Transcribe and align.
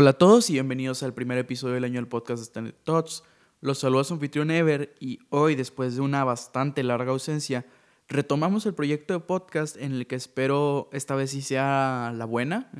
Hola 0.00 0.10
a 0.10 0.14
todos 0.14 0.48
y 0.48 0.54
bienvenidos 0.54 1.02
al 1.02 1.12
primer 1.12 1.36
episodio 1.36 1.74
del 1.74 1.84
año 1.84 1.96
del 1.96 2.08
podcast 2.08 2.42
Standard 2.42 2.74
Thoughts. 2.84 3.22
Los 3.60 3.80
saluda 3.80 4.02
su 4.02 4.14
anfitrión 4.14 4.50
Ever 4.50 4.94
y 4.98 5.18
hoy, 5.28 5.56
después 5.56 5.94
de 5.94 6.00
una 6.00 6.24
bastante 6.24 6.82
larga 6.82 7.12
ausencia, 7.12 7.66
retomamos 8.08 8.64
el 8.64 8.72
proyecto 8.72 9.12
de 9.12 9.20
podcast 9.20 9.76
en 9.76 9.92
el 9.92 10.06
que 10.06 10.14
espero 10.14 10.88
esta 10.94 11.16
vez 11.16 11.32
sí 11.32 11.42
sea 11.42 12.14
la 12.16 12.24
buena. 12.24 12.70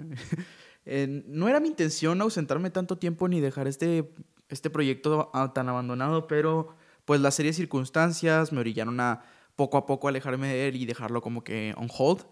no 1.27 1.46
era 1.46 1.61
mi 1.61 1.68
intención 1.68 2.22
ausentarme 2.22 2.71
tanto 2.71 2.96
tiempo 2.96 3.29
ni 3.29 3.40
dejar 3.40 3.68
este, 3.68 4.14
este 4.48 4.71
proyecto 4.71 5.31
tan 5.54 5.68
abandonado, 5.68 6.26
pero 6.26 6.75
pues 7.04 7.21
las 7.21 7.34
serias 7.34 7.57
circunstancias 7.57 8.50
me 8.50 8.61
orillaron 8.61 8.98
a 8.98 9.25
poco 9.57 9.76
a 9.76 9.84
poco 9.84 10.09
alejarme 10.09 10.48
de 10.48 10.68
él 10.68 10.76
y 10.76 10.87
dejarlo 10.87 11.21
como 11.21 11.45
que 11.45 11.75
on 11.76 11.89
hold. 11.95 12.25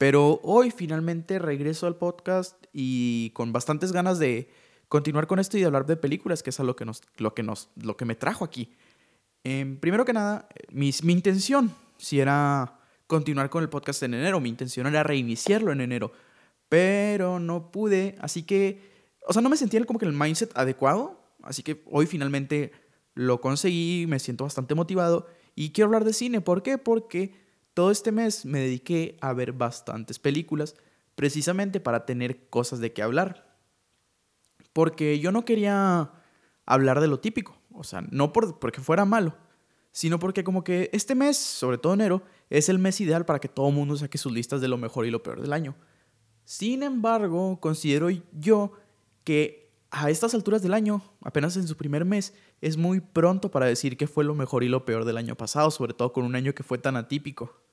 Pero 0.00 0.40
hoy 0.44 0.70
finalmente 0.70 1.38
regreso 1.38 1.86
al 1.86 1.94
podcast 1.94 2.56
y 2.72 3.32
con 3.34 3.52
bastantes 3.52 3.92
ganas 3.92 4.18
de 4.18 4.48
continuar 4.88 5.26
con 5.26 5.38
esto 5.38 5.58
y 5.58 5.60
de 5.60 5.66
hablar 5.66 5.84
de 5.84 5.98
películas, 5.98 6.42
que 6.42 6.48
es 6.48 6.58
a 6.58 6.64
lo 6.64 6.74
que, 6.74 6.86
nos, 6.86 7.02
lo 7.18 7.34
que, 7.34 7.42
nos, 7.42 7.68
lo 7.76 7.98
que 7.98 8.06
me 8.06 8.14
trajo 8.14 8.42
aquí. 8.42 8.72
Em, 9.44 9.76
primero 9.76 10.06
que 10.06 10.14
nada, 10.14 10.48
mi, 10.70 10.90
mi 11.02 11.12
intención, 11.12 11.70
si 11.98 12.18
era 12.18 12.80
continuar 13.06 13.50
con 13.50 13.62
el 13.62 13.68
podcast 13.68 14.02
en 14.02 14.14
enero, 14.14 14.40
mi 14.40 14.48
intención 14.48 14.86
era 14.86 15.02
reiniciarlo 15.02 15.70
en 15.70 15.82
enero, 15.82 16.12
pero 16.70 17.38
no 17.38 17.70
pude, 17.70 18.16
así 18.22 18.44
que, 18.44 18.80
o 19.26 19.34
sea, 19.34 19.42
no 19.42 19.50
me 19.50 19.58
sentía 19.58 19.84
como 19.84 19.98
que 19.98 20.06
el 20.06 20.14
mindset 20.14 20.56
adecuado, 20.56 21.20
así 21.42 21.62
que 21.62 21.82
hoy 21.84 22.06
finalmente 22.06 22.72
lo 23.12 23.42
conseguí, 23.42 24.06
me 24.08 24.18
siento 24.18 24.44
bastante 24.44 24.74
motivado 24.74 25.26
y 25.54 25.72
quiero 25.72 25.88
hablar 25.88 26.04
de 26.04 26.14
cine. 26.14 26.40
¿Por 26.40 26.62
qué? 26.62 26.78
Porque 26.78 27.34
todo 27.80 27.90
este 27.90 28.12
mes 28.12 28.44
me 28.44 28.58
dediqué 28.58 29.16
a 29.22 29.32
ver 29.32 29.52
bastantes 29.52 30.18
películas, 30.18 30.76
precisamente 31.14 31.80
para 31.80 32.04
tener 32.04 32.46
cosas 32.50 32.78
de 32.78 32.92
qué 32.92 33.00
hablar. 33.00 33.56
Porque 34.74 35.18
yo 35.18 35.32
no 35.32 35.46
quería 35.46 36.12
hablar 36.66 37.00
de 37.00 37.08
lo 37.08 37.20
típico, 37.20 37.56
o 37.72 37.82
sea, 37.82 38.02
no 38.10 38.34
por, 38.34 38.58
porque 38.58 38.82
fuera 38.82 39.06
malo, 39.06 39.34
sino 39.92 40.18
porque 40.18 40.44
como 40.44 40.62
que 40.62 40.90
este 40.92 41.14
mes, 41.14 41.38
sobre 41.38 41.78
todo 41.78 41.94
enero, 41.94 42.22
es 42.50 42.68
el 42.68 42.78
mes 42.78 43.00
ideal 43.00 43.24
para 43.24 43.38
que 43.38 43.48
todo 43.48 43.70
el 43.70 43.74
mundo 43.74 43.96
saque 43.96 44.18
sus 44.18 44.30
listas 44.30 44.60
de 44.60 44.68
lo 44.68 44.76
mejor 44.76 45.06
y 45.06 45.10
lo 45.10 45.22
peor 45.22 45.40
del 45.40 45.54
año. 45.54 45.74
Sin 46.44 46.82
embargo, 46.82 47.60
considero 47.60 48.10
yo 48.38 48.72
que 49.24 49.72
a 49.90 50.10
estas 50.10 50.34
alturas 50.34 50.60
del 50.60 50.74
año, 50.74 51.02
apenas 51.22 51.56
en 51.56 51.66
su 51.66 51.78
primer 51.78 52.04
mes, 52.04 52.34
es 52.60 52.76
muy 52.76 53.00
pronto 53.00 53.50
para 53.50 53.64
decir 53.64 53.96
qué 53.96 54.06
fue 54.06 54.22
lo 54.22 54.34
mejor 54.34 54.64
y 54.64 54.68
lo 54.68 54.84
peor 54.84 55.06
del 55.06 55.16
año 55.16 55.34
pasado, 55.34 55.70
sobre 55.70 55.94
todo 55.94 56.12
con 56.12 56.26
un 56.26 56.34
año 56.34 56.54
que 56.54 56.62
fue 56.62 56.76
tan 56.76 56.98
atípico. 56.98 57.69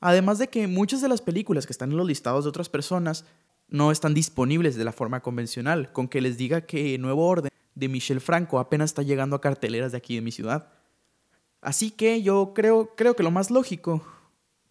Además 0.00 0.38
de 0.38 0.48
que 0.48 0.66
muchas 0.66 1.00
de 1.00 1.08
las 1.08 1.22
películas 1.22 1.66
que 1.66 1.72
están 1.72 1.90
en 1.90 1.96
los 1.96 2.06
listados 2.06 2.44
de 2.44 2.50
otras 2.50 2.68
personas 2.68 3.24
no 3.68 3.90
están 3.90 4.14
disponibles 4.14 4.76
de 4.76 4.84
la 4.84 4.92
forma 4.92 5.20
convencional, 5.20 5.92
con 5.92 6.08
que 6.08 6.20
les 6.20 6.36
diga 6.36 6.62
que 6.62 6.98
Nuevo 6.98 7.26
Orden 7.26 7.50
de 7.74 7.88
Michel 7.88 8.20
Franco 8.20 8.58
apenas 8.58 8.90
está 8.90 9.02
llegando 9.02 9.36
a 9.36 9.40
carteleras 9.40 9.92
de 9.92 9.98
aquí 9.98 10.14
de 10.14 10.22
mi 10.22 10.32
ciudad. 10.32 10.68
Así 11.60 11.90
que 11.90 12.22
yo 12.22 12.52
creo, 12.54 12.94
creo 12.94 13.16
que 13.16 13.22
lo 13.22 13.30
más 13.30 13.50
lógico 13.50 14.04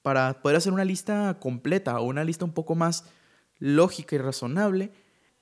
para 0.02 0.42
poder 0.42 0.58
hacer 0.58 0.72
una 0.72 0.86
lista 0.86 1.38
completa 1.40 2.00
o 2.00 2.06
una 2.06 2.24
lista 2.24 2.46
un 2.46 2.54
poco 2.54 2.76
más 2.76 3.06
lógica 3.58 4.16
y 4.16 4.20
razonable 4.20 4.92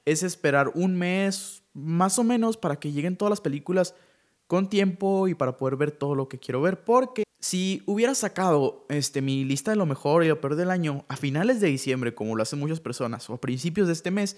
es 0.06 0.24
esperar 0.24 0.72
un 0.74 0.96
mes 0.96 1.64
más 1.74 2.18
o 2.18 2.24
menos 2.24 2.58
para 2.58 2.78
que 2.78 2.92
lleguen 2.92 3.18
todas 3.18 3.30
las 3.30 3.42
películas 3.42 3.96
con 4.48 4.70
tiempo 4.70 5.28
y 5.28 5.36
para 5.36 5.58
poder 5.58 5.76
ver 5.76 5.92
todo 5.92 6.16
lo 6.16 6.28
que 6.28 6.40
quiero 6.40 6.62
ver, 6.62 6.84
porque 6.84 7.24
si 7.44 7.84
hubiera 7.88 8.16
sacado 8.16 8.86
este, 8.88 9.22
mi 9.22 9.44
lista 9.44 9.72
de 9.72 9.76
lo 9.76 9.86
mejor 9.86 10.24
y 10.24 10.30
lo 10.30 10.40
peor 10.40 10.56
del 10.56 10.72
año 10.72 11.04
a 11.10 11.18
finales 11.18 11.60
de 11.60 11.68
diciembre, 11.68 12.16
como 12.16 12.38
lo 12.38 12.42
hacen 12.42 12.58
muchas 12.58 12.80
personas, 12.80 13.30
o 13.30 13.34
a 13.34 13.42
principios 13.42 13.88
de 13.88 13.94
este 13.94 14.12
mes, 14.12 14.38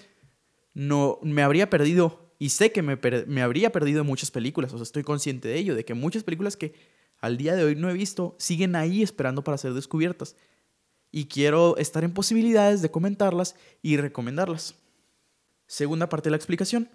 no 0.74 1.20
me 1.22 1.44
habría 1.44 1.70
perdido, 1.70 2.34
y 2.40 2.50
sé 2.50 2.72
que 2.72 2.82
me, 2.82 2.98
me 3.28 3.44
habría 3.44 3.72
perdido 3.72 4.04
muchas 4.04 4.32
películas, 4.32 4.74
o 4.74 4.78
sea, 4.78 4.84
estoy 4.84 5.04
consciente 5.04 5.50
de 5.50 5.60
ello, 5.60 5.76
de 5.76 5.86
que 5.86 5.94
muchas 5.94 6.24
películas 6.24 6.58
que 6.58 6.74
al 7.20 7.38
día 7.38 7.56
de 7.56 7.64
hoy 7.64 7.76
no 7.76 7.92
he 7.92 7.94
visto 7.94 8.36
siguen 8.40 8.76
ahí 8.76 9.04
esperando 9.04 9.44
para 9.44 9.60
ser 9.60 9.76
descubiertas. 9.76 10.36
Y 11.12 11.26
quiero 11.26 11.78
estar 11.78 12.04
en 12.04 12.12
posibilidades 12.12 12.82
de 12.82 12.90
comentarlas 12.90 13.56
y 13.84 13.98
recomendarlas. 13.98 14.74
Segunda 15.68 16.10
parte 16.10 16.30
de 16.30 16.32
la 16.32 16.38
explicación. 16.38 16.90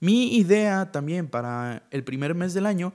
Mi 0.00 0.34
idea 0.38 0.90
también 0.92 1.28
para 1.28 1.86
el 1.90 2.04
primer 2.04 2.34
mes 2.34 2.54
del 2.54 2.64
año 2.64 2.94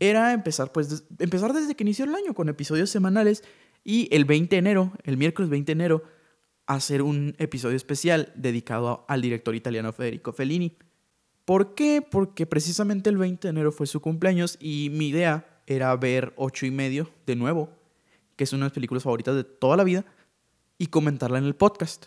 era 0.00 0.32
empezar, 0.32 0.72
pues, 0.72 1.04
empezar 1.18 1.52
desde 1.52 1.74
que 1.74 1.84
inició 1.84 2.04
el 2.04 2.14
año 2.14 2.34
con 2.34 2.48
episodios 2.48 2.90
semanales 2.90 3.42
y 3.84 4.08
el 4.14 4.24
20 4.24 4.54
de 4.54 4.58
enero, 4.58 4.92
el 5.04 5.16
miércoles 5.16 5.50
20 5.50 5.66
de 5.66 5.72
enero, 5.72 6.02
hacer 6.66 7.02
un 7.02 7.34
episodio 7.38 7.76
especial 7.76 8.32
dedicado 8.36 9.04
al 9.08 9.22
director 9.22 9.54
italiano 9.54 9.92
Federico 9.92 10.32
Fellini. 10.32 10.76
¿Por 11.44 11.74
qué? 11.74 12.02
Porque 12.02 12.46
precisamente 12.46 13.08
el 13.08 13.16
20 13.16 13.48
de 13.48 13.50
enero 13.50 13.72
fue 13.72 13.86
su 13.86 14.00
cumpleaños 14.00 14.58
y 14.60 14.90
mi 14.90 15.08
idea 15.08 15.62
era 15.66 15.94
ver 15.96 16.34
ocho 16.36 16.66
y 16.66 16.70
medio 16.70 17.08
de 17.26 17.36
nuevo, 17.36 17.70
que 18.36 18.44
es 18.44 18.52
una 18.52 18.64
de 18.64 18.66
mis 18.66 18.74
películas 18.74 19.02
favoritas 19.02 19.34
de 19.34 19.44
toda 19.44 19.76
la 19.76 19.84
vida, 19.84 20.04
y 20.76 20.88
comentarla 20.88 21.38
en 21.38 21.44
el 21.44 21.56
podcast. 21.56 22.06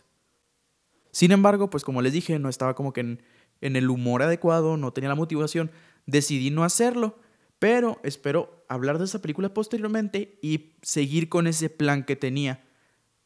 Sin 1.11 1.31
embargo, 1.31 1.69
pues 1.69 1.83
como 1.83 2.01
les 2.01 2.13
dije, 2.13 2.39
no 2.39 2.47
estaba 2.47 2.75
como 2.75 2.93
que 2.93 3.01
en 3.01 3.75
el 3.75 3.89
humor 3.89 4.21
adecuado, 4.21 4.77
no 4.77 4.93
tenía 4.93 5.09
la 5.09 5.15
motivación, 5.15 5.71
decidí 6.05 6.51
no 6.51 6.63
hacerlo 6.63 7.17
pero 7.61 7.99
espero 8.01 8.65
hablar 8.69 8.97
de 8.97 9.05
esa 9.05 9.21
película 9.21 9.53
posteriormente 9.53 10.39
y 10.41 10.71
seguir 10.81 11.29
con 11.29 11.45
ese 11.45 11.69
plan 11.69 12.03
que 12.03 12.15
tenía. 12.15 12.63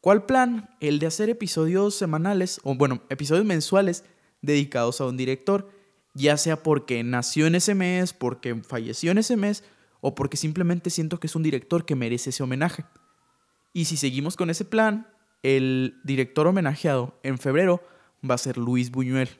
¿Cuál 0.02 0.26
plan? 0.26 0.68
El 0.78 0.98
de 0.98 1.06
hacer 1.06 1.30
episodios 1.30 1.94
semanales, 1.94 2.60
o 2.62 2.74
bueno, 2.74 3.00
episodios 3.08 3.46
mensuales 3.46 4.04
dedicados 4.42 5.00
a 5.00 5.06
un 5.06 5.16
director, 5.16 5.70
ya 6.12 6.36
sea 6.36 6.62
porque 6.62 7.02
nació 7.02 7.46
en 7.46 7.54
ese 7.54 7.74
mes, 7.74 8.12
porque 8.12 8.54
falleció 8.56 9.10
en 9.10 9.16
ese 9.16 9.38
mes, 9.38 9.64
o 10.02 10.14
porque 10.14 10.36
simplemente 10.36 10.90
siento 10.90 11.18
que 11.18 11.28
es 11.28 11.34
un 11.34 11.42
director 11.42 11.86
que 11.86 11.96
merece 11.96 12.28
ese 12.28 12.42
homenaje. 12.42 12.84
Y 13.72 13.86
si 13.86 13.96
seguimos 13.96 14.36
con 14.36 14.50
ese 14.50 14.66
plan, 14.66 15.08
el 15.42 15.98
director 16.04 16.46
homenajeado 16.46 17.18
en 17.22 17.38
febrero 17.38 17.82
va 18.28 18.34
a 18.34 18.38
ser 18.38 18.58
Luis 18.58 18.90
Buñuel. 18.90 19.30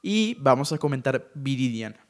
Y 0.00 0.36
vamos 0.38 0.72
a 0.72 0.78
comentar 0.78 1.28
Viridiana. 1.34 2.07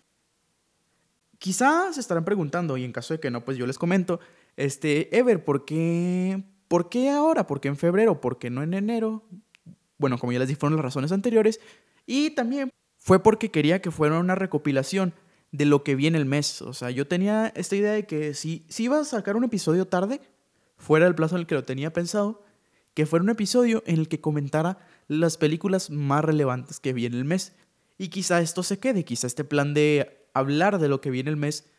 Quizás 1.39 1.95
se 1.95 2.01
estarán 2.01 2.25
preguntando, 2.25 2.77
y 2.77 2.85
en 2.85 2.93
caso 2.93 3.15
de 3.15 3.21
que 3.21 3.31
no, 3.31 3.45
pues 3.45 3.57
yo 3.57 3.67
les 3.67 3.79
comento, 3.79 4.21
este, 4.57 5.17
Ever, 5.17 5.45
¿por 5.45 5.65
qué, 5.65 6.43
¿por 6.67 6.89
qué 6.89 7.11
ahora? 7.11 7.47
¿Por 7.47 7.61
qué 7.61 7.69
en 7.69 7.77
febrero? 7.77 8.21
¿Por 8.21 8.39
qué 8.39 8.51
no 8.51 8.63
en 8.63 8.75
enero? 8.75 9.23
Bueno, 9.99 10.19
como 10.19 10.33
ya 10.33 10.41
les 10.41 10.49
dije, 10.49 10.59
fueron 10.59 10.77
las 10.77 10.85
razones 10.85 11.13
anteriores. 11.13 11.61
Y 12.07 12.31
también 12.31 12.71
fue 12.97 13.23
porque 13.23 13.51
quería 13.51 13.81
que 13.81 13.91
fuera 13.91 14.19
una 14.19 14.35
recopilación 14.35 15.15
de 15.53 15.65
lo 15.65 15.85
que 15.85 15.95
viene 15.95 16.19
el 16.19 16.27
mes. 16.27 16.63
O 16.63 16.73
sea, 16.73 16.91
yo 16.91 17.07
tenía 17.07 17.53
esta 17.55 17.77
idea 17.77 17.93
de 17.93 18.07
que 18.07 18.35
si, 18.35 18.65
si 18.69 18.85
iba 18.85 18.99
a 18.99 19.05
sacar 19.05 19.37
un 19.37 19.45
episodio 19.45 19.87
tarde, 19.87 20.21
fuera 20.77 21.07
del 21.07 21.15
plazo 21.15 21.37
en 21.37 21.41
el 21.41 21.47
que 21.47 21.55
lo 21.55 21.65
tenía 21.65 21.93
pensado, 21.93 22.45
que 22.95 23.07
fuera 23.07 23.23
un 23.23 23.31
episodio 23.31 23.83
en 23.87 23.99
el 23.99 24.09
que 24.09 24.21
comentara 24.21 24.79
las 25.07 25.37
películas 25.37 25.91
más 25.91 26.25
relevantes 26.25 26.81
que 26.81 26.93
viene 26.93 27.17
el 27.17 27.25
mes. 27.25 27.55
Y 27.97 28.09
quizá 28.09 28.41
esto 28.41 28.63
se 28.63 28.79
quede, 28.79 29.05
quizá 29.05 29.27
este 29.27 29.45
plan 29.45 29.75
de 29.75 30.18
hablar 30.39 30.79
de 30.79 30.89
lo 30.89 31.01
que 31.01 31.11
viene 31.11 31.31
el 31.31 31.37
mes 31.37 31.71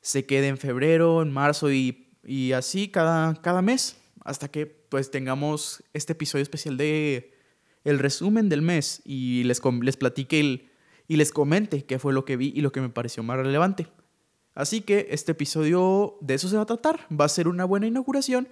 se 0.00 0.26
quede 0.26 0.48
en 0.48 0.58
febrero, 0.58 1.22
en 1.22 1.32
marzo 1.32 1.72
y, 1.72 2.08
y 2.24 2.52
así 2.52 2.88
cada, 2.88 3.34
cada 3.42 3.62
mes 3.62 3.96
hasta 4.24 4.48
que 4.48 4.66
pues 4.66 5.10
tengamos 5.10 5.84
este 5.92 6.12
episodio 6.12 6.42
especial 6.42 6.76
de 6.76 7.32
el 7.84 8.00
resumen 8.00 8.48
del 8.48 8.62
mes 8.62 9.00
y 9.04 9.44
les, 9.44 9.62
les 9.80 9.96
platique 9.96 10.40
el, 10.40 10.68
y 11.06 11.16
les 11.16 11.30
comente 11.32 11.84
qué 11.84 12.00
fue 12.00 12.12
lo 12.12 12.24
que 12.24 12.36
vi 12.36 12.52
y 12.54 12.60
lo 12.60 12.72
que 12.72 12.80
me 12.80 12.88
pareció 12.88 13.22
más 13.22 13.36
relevante. 13.36 13.86
Así 14.54 14.80
que 14.80 15.08
este 15.10 15.32
episodio 15.32 16.16
de 16.20 16.34
eso 16.34 16.48
se 16.48 16.56
va 16.56 16.62
a 16.62 16.66
tratar, 16.66 17.06
va 17.08 17.26
a 17.26 17.28
ser 17.28 17.46
una 17.46 17.64
buena 17.64 17.86
inauguración 17.86 18.48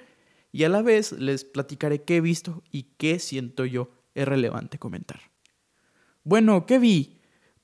y 0.52 0.62
a 0.62 0.68
la 0.68 0.82
vez 0.82 1.12
les 1.12 1.44
platicaré 1.44 2.02
qué 2.02 2.16
he 2.16 2.20
visto 2.20 2.62
y 2.70 2.84
qué 2.96 3.18
siento 3.18 3.64
yo 3.64 3.90
es 4.14 4.28
relevante 4.28 4.78
comentar. 4.78 5.20
Bueno, 6.22 6.66
¿qué 6.66 6.78
vi? 6.78 7.13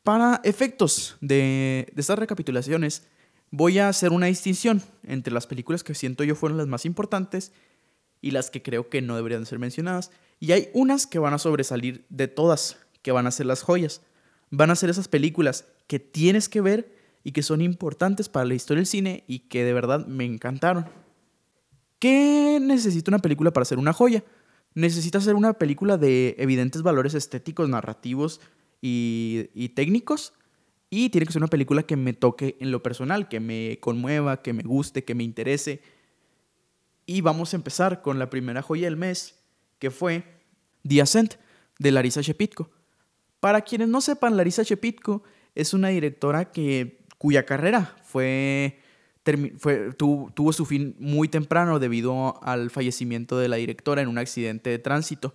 Para 0.03 0.41
efectos 0.45 1.17
de, 1.21 1.93
estas 1.97 2.19
recapitulaciones, 2.19 3.07
voy 3.51 3.79
a 3.79 3.89
hacer 3.89 4.13
una 4.13 4.27
distinción 4.27 4.83
entre 5.03 5.33
las 5.33 5.47
películas 5.47 5.85
que 5.85 5.95
siento 5.95 6.25
yo 6.25 6.35
fueron 6.35 6.59
las 6.59 6.67
más 6.67 6.87
importantes 6.87 7.53
y 8.23 8.31
las 8.31 8.51
que 8.51 8.63
creo 8.63 8.89
que 8.89 9.03
no 9.03 9.17
deberían 9.17 9.45
ser 9.45 9.59
mencionadas. 9.59 10.11
Y 10.39 10.53
hay 10.53 10.71
unas 10.73 11.07
que 11.07 11.19
van 11.19 11.35
a 11.35 11.39
sobresalir 11.39 12.07
de 12.09 12.29
todas, 12.29 12.79
que 13.03 13.13
van 13.13 13.27
a 13.27 13.31
ser 13.31 13.47
las 13.47 13.63
joyas. 13.63 14.01
Van 14.51 14.71
a 14.71 14.77
ser 14.77 14.89
esas 14.89 15.09
películas 15.09 15.67
que 15.87 15.99
tienes 15.99 16.49
que 16.49 16.63
ver 16.63 16.97
y 17.23 17.33
que 17.33 17.43
son 17.43 17.61
importantes 17.61 18.29
para 18.31 18.47
la 18.47 18.55
historia 18.55 18.81
del 18.81 18.87
cine 18.87 19.25
y 19.27 19.41
que 19.41 19.65
de 19.65 19.75
verdad 19.75 20.07
me 20.07 20.25
encantaron. 20.25 20.87
¿Qué 21.99 22.59
necesita 22.61 23.11
una 23.11 23.19
película 23.19 23.53
para 23.53 23.67
ser 23.67 23.79
una 23.79 23.93
joya? 23.93 24.25
Necesita 24.75 25.21
ser 25.21 25.35
una 25.35 25.53
película 25.53 25.99
de 25.99 26.35
evidentes 26.39 26.83
valores 26.83 27.13
estéticos, 27.13 27.69
narrativos, 27.69 28.41
y, 28.81 29.69
técnicos. 29.75 30.33
Y 30.91 31.11
tiene 31.11 31.27
que 31.27 31.33
ser 31.33 31.41
una 31.41 31.49
película 31.49 31.85
que 31.85 31.97
me 31.97 32.13
toque 32.13 32.57
en 32.61 32.73
lo 32.73 32.83
personal, 32.83 33.29
que 33.29 33.39
me 33.39 33.79
conmueva, 33.81 34.43
que 34.43 34.53
me 34.53 34.63
guste, 34.63 35.05
que 35.05 35.15
me 35.15 35.23
interese. 35.23 35.83
Y 37.07 37.21
vamos 37.21 37.53
a 37.53 37.57
empezar 37.57 38.03
con 38.03 38.19
la 38.19 38.29
primera 38.29 38.63
joya 38.63 38.87
del 38.87 38.97
mes, 38.97 39.39
que 39.79 39.91
fue 39.91 40.25
The 40.87 41.03
Ascent, 41.03 41.35
de 41.79 41.93
Larissa 41.93 42.21
Shepitko. 42.21 42.71
Para 43.39 43.63
quienes 43.63 43.89
no 43.89 44.01
sepan, 44.01 44.37
Larisa 44.37 44.65
Chepitko 44.65 45.23
es 45.55 45.73
una 45.73 45.89
directora 45.89 46.53
que, 46.53 47.05
cuya 47.19 47.47
carrera 47.47 47.97
fue 48.05 48.81
tuvo 49.97 50.53
su 50.53 50.65
fin 50.65 50.97
muy 50.99 51.29
temprano 51.29 51.79
debido 51.79 52.43
al 52.43 52.71
fallecimiento 52.71 53.39
de 53.39 53.49
la 53.49 53.57
directora 53.57 54.03
en 54.03 54.09
un 54.09 54.19
accidente 54.19 54.71
de 54.71 54.79
tránsito. 54.79 55.35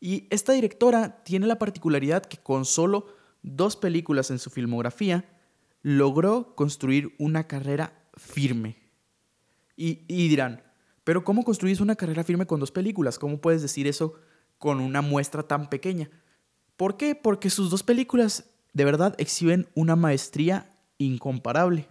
Y 0.00 0.26
esta 0.30 0.52
directora 0.52 1.22
tiene 1.24 1.46
la 1.46 1.58
particularidad 1.58 2.24
que 2.24 2.38
con 2.38 2.64
solo 2.64 3.06
dos 3.42 3.76
películas 3.76 4.30
en 4.30 4.38
su 4.38 4.50
filmografía 4.50 5.24
logró 5.82 6.54
construir 6.54 7.14
una 7.18 7.46
carrera 7.46 7.92
firme. 8.16 8.76
Y, 9.76 10.28
dirán, 10.28 10.62
pero 11.04 11.22
¿cómo 11.22 11.44
construís 11.44 11.80
una 11.80 11.94
carrera 11.94 12.24
firme 12.24 12.46
con 12.46 12.58
dos 12.58 12.72
películas? 12.72 13.18
¿Cómo 13.18 13.40
puedes 13.40 13.62
decir 13.62 13.86
eso 13.86 14.14
con 14.58 14.80
una 14.80 15.02
muestra 15.02 15.44
tan 15.44 15.70
pequeña? 15.70 16.10
¿Por 16.76 16.96
qué? 16.96 17.14
Porque 17.14 17.48
sus 17.48 17.70
dos 17.70 17.84
películas 17.84 18.50
de 18.72 18.84
verdad 18.84 19.14
exhiben 19.18 19.68
una 19.74 19.94
maestría 19.94 20.76
incomparable. 20.98 21.88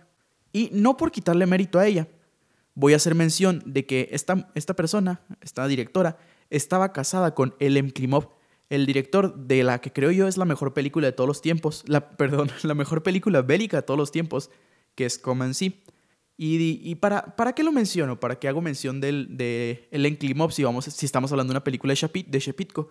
Y 0.52 0.70
no 0.74 0.98
por 0.98 1.12
quitarle 1.12 1.46
mérito 1.46 1.80
a 1.80 1.88
ella, 1.88 2.10
voy 2.76 2.94
a 2.94 2.98
hacer 2.98 3.16
mención 3.16 3.64
de 3.66 3.86
que 3.86 4.10
esta, 4.12 4.52
esta 4.54 4.76
persona, 4.76 5.22
esta 5.42 5.66
directora, 5.68 6.18
estaba 6.50 6.94
casada 6.94 7.34
con 7.34 7.56
Elem 7.60 7.90
Klimov, 7.90 8.30
el 8.70 8.86
director 8.86 9.36
de 9.36 9.64
la 9.64 9.80
que 9.80 9.94
creo 9.94 10.12
yo 10.12 10.28
es 10.28 10.38
la 10.38 10.46
mejor 10.46 10.74
película 10.74 11.08
de 11.08 11.14
todos 11.14 11.28
los 11.28 11.42
tiempos, 11.42 11.84
la, 11.88 12.10
perdón, 12.18 12.52
la 12.64 12.76
mejor 12.76 13.04
película 13.04 13.42
bélica 13.42 13.78
de 13.78 13.84
todos 13.84 13.98
los 13.98 14.12
tiempos, 14.12 14.50
que 14.96 15.06
es 15.06 15.18
Comancy. 15.18 15.84
Y, 16.40 16.82
y 16.84 16.96
para, 16.96 17.36
¿para 17.36 17.54
qué 17.54 17.64
lo 17.64 17.72
menciono? 17.72 18.20
¿Para 18.20 18.38
qué 18.38 18.48
hago 18.48 18.62
mención 18.62 19.02
del, 19.02 19.38
de 19.38 19.88
Ellen 19.92 20.18
Klimov 20.18 20.52
si, 20.52 20.64
vamos, 20.64 20.86
si 20.86 21.06
estamos 21.06 21.32
hablando 21.32 21.52
de 21.52 21.58
una 21.58 21.64
película 21.64 21.94
de, 21.94 22.26
de 22.28 22.40
Shepitko? 22.40 22.90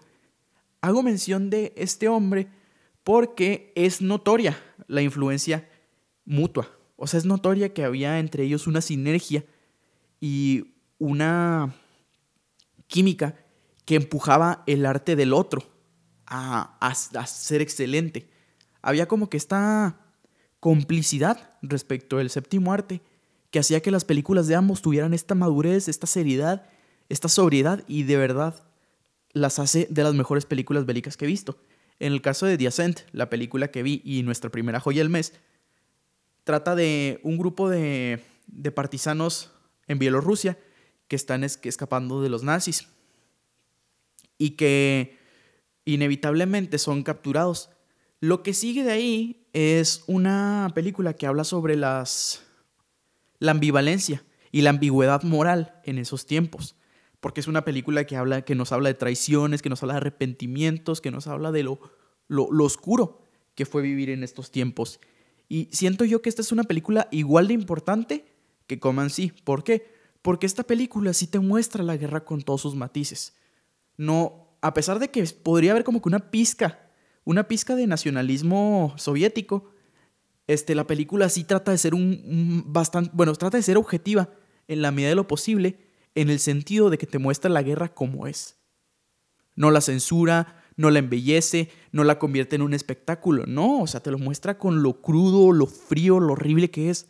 Hago 0.80 1.02
mención 1.02 1.48
de 1.48 1.72
este 1.76 2.08
hombre 2.08 2.48
porque 3.04 3.72
es 3.76 4.02
notoria 4.02 4.58
la 4.88 5.00
influencia 5.00 5.68
mutua. 6.24 6.68
O 6.96 7.06
sea, 7.06 7.18
es 7.18 7.24
notoria 7.24 7.72
que 7.72 7.84
había 7.84 8.18
entre 8.18 8.42
ellos 8.42 8.66
una 8.66 8.80
sinergia 8.80 9.44
y 10.20 10.74
una 10.98 11.72
química 12.88 13.36
que 13.86 13.94
empujaba 13.94 14.64
el 14.66 14.84
arte 14.84 15.16
del 15.16 15.32
otro 15.32 15.62
a, 16.26 16.76
a, 16.80 17.26
ser 17.26 17.62
excelente. 17.62 18.28
Había 18.82 19.06
como 19.06 19.30
que 19.30 19.36
esta 19.36 20.00
complicidad 20.60 21.56
respecto 21.62 22.16
del 22.18 22.28
séptimo 22.28 22.72
arte 22.72 23.00
que 23.50 23.60
hacía 23.60 23.80
que 23.80 23.92
las 23.92 24.04
películas 24.04 24.48
de 24.48 24.56
ambos 24.56 24.82
tuvieran 24.82 25.14
esta 25.14 25.36
madurez, 25.36 25.88
esta 25.88 26.08
seriedad, 26.08 26.68
esta 27.08 27.28
sobriedad 27.28 27.84
y 27.86 28.02
de 28.02 28.16
verdad 28.16 28.66
las 29.32 29.60
hace 29.60 29.86
de 29.88 30.02
las 30.02 30.14
mejores 30.14 30.46
películas 30.46 30.84
bélicas 30.84 31.16
que 31.16 31.24
he 31.24 31.28
visto. 31.28 31.56
En 32.00 32.12
el 32.12 32.20
caso 32.20 32.44
de 32.44 32.58
The 32.58 32.66
Ascent, 32.66 33.00
la 33.12 33.30
película 33.30 33.70
que 33.70 33.84
vi 33.84 34.02
y 34.04 34.22
nuestra 34.24 34.50
primera 34.50 34.80
joya 34.80 34.98
del 35.00 35.10
mes, 35.10 35.32
trata 36.42 36.74
de 36.74 37.20
un 37.22 37.38
grupo 37.38 37.70
de, 37.70 38.20
de 38.48 38.72
partisanos 38.72 39.52
en 39.86 40.00
Bielorrusia 40.00 40.58
que 41.06 41.14
están 41.14 41.44
escapando 41.44 42.20
de 42.20 42.30
los 42.30 42.42
nazis 42.42 42.88
y 44.38 44.50
que 44.50 45.18
inevitablemente 45.84 46.78
son 46.78 47.02
capturados. 47.02 47.70
Lo 48.20 48.42
que 48.42 48.54
sigue 48.54 48.84
de 48.84 48.92
ahí 48.92 49.46
es 49.52 50.04
una 50.06 50.70
película 50.74 51.14
que 51.14 51.26
habla 51.26 51.44
sobre 51.44 51.76
las 51.76 52.42
la 53.38 53.52
ambivalencia 53.52 54.24
y 54.50 54.62
la 54.62 54.70
ambigüedad 54.70 55.22
moral 55.22 55.80
en 55.84 55.98
esos 55.98 56.26
tiempos, 56.26 56.76
porque 57.20 57.40
es 57.40 57.46
una 57.46 57.64
película 57.64 58.04
que 58.04 58.16
habla 58.16 58.42
que 58.42 58.54
nos 58.54 58.72
habla 58.72 58.88
de 58.88 58.94
traiciones, 58.94 59.62
que 59.62 59.68
nos 59.68 59.82
habla 59.82 59.94
de 59.94 59.98
arrepentimientos, 59.98 61.00
que 61.00 61.10
nos 61.10 61.26
habla 61.26 61.52
de 61.52 61.62
lo, 61.62 61.78
lo, 62.28 62.64
oscuro 62.64 63.22
que 63.54 63.66
fue 63.66 63.82
vivir 63.82 64.10
en 64.10 64.22
estos 64.22 64.50
tiempos. 64.50 65.00
Y 65.48 65.68
siento 65.72 66.04
yo 66.04 66.22
que 66.22 66.30
esta 66.30 66.42
es 66.42 66.52
una 66.52 66.64
película 66.64 67.08
igual 67.10 67.48
de 67.48 67.54
importante 67.54 68.24
que 68.66 68.80
Comancy. 68.80 69.32
¿Por 69.44 69.64
qué? 69.64 69.94
Porque 70.22 70.46
esta 70.46 70.62
película 70.62 71.12
sí 71.12 71.26
te 71.26 71.38
muestra 71.38 71.84
la 71.84 71.96
guerra 71.96 72.24
con 72.24 72.42
todos 72.42 72.62
sus 72.62 72.74
matices 72.74 73.34
no, 73.96 74.56
a 74.60 74.74
pesar 74.74 74.98
de 74.98 75.10
que 75.10 75.24
podría 75.24 75.72
haber 75.72 75.84
como 75.84 76.02
que 76.02 76.08
una 76.08 76.30
pizca, 76.30 76.90
una 77.24 77.48
pizca 77.48 77.74
de 77.74 77.86
nacionalismo 77.86 78.94
soviético, 78.96 79.70
este, 80.46 80.74
la 80.74 80.86
película 80.86 81.28
sí 81.28 81.44
trata 81.44 81.72
de 81.72 81.78
ser 81.78 81.94
un, 81.94 82.64
bastante, 82.66 83.10
bueno, 83.12 83.34
trata 83.34 83.56
de 83.56 83.62
ser 83.62 83.76
objetiva 83.76 84.30
en 84.68 84.82
la 84.82 84.90
medida 84.90 85.10
de 85.10 85.16
lo 85.16 85.26
posible, 85.26 85.78
en 86.14 86.30
el 86.30 86.38
sentido 86.38 86.88
de 86.90 86.98
que 86.98 87.06
te 87.06 87.18
muestra 87.18 87.50
la 87.50 87.62
guerra 87.62 87.94
como 87.94 88.26
es. 88.26 88.56
No 89.54 89.70
la 89.70 89.80
censura, 89.80 90.62
no 90.76 90.90
la 90.90 90.98
embellece, 90.98 91.70
no 91.90 92.04
la 92.04 92.18
convierte 92.18 92.56
en 92.56 92.62
un 92.62 92.74
espectáculo, 92.74 93.46
no, 93.46 93.80
o 93.80 93.86
sea, 93.86 94.00
te 94.00 94.10
lo 94.10 94.18
muestra 94.18 94.58
con 94.58 94.82
lo 94.82 95.00
crudo, 95.00 95.52
lo 95.52 95.66
frío, 95.66 96.20
lo 96.20 96.34
horrible 96.34 96.70
que 96.70 96.90
es. 96.90 97.08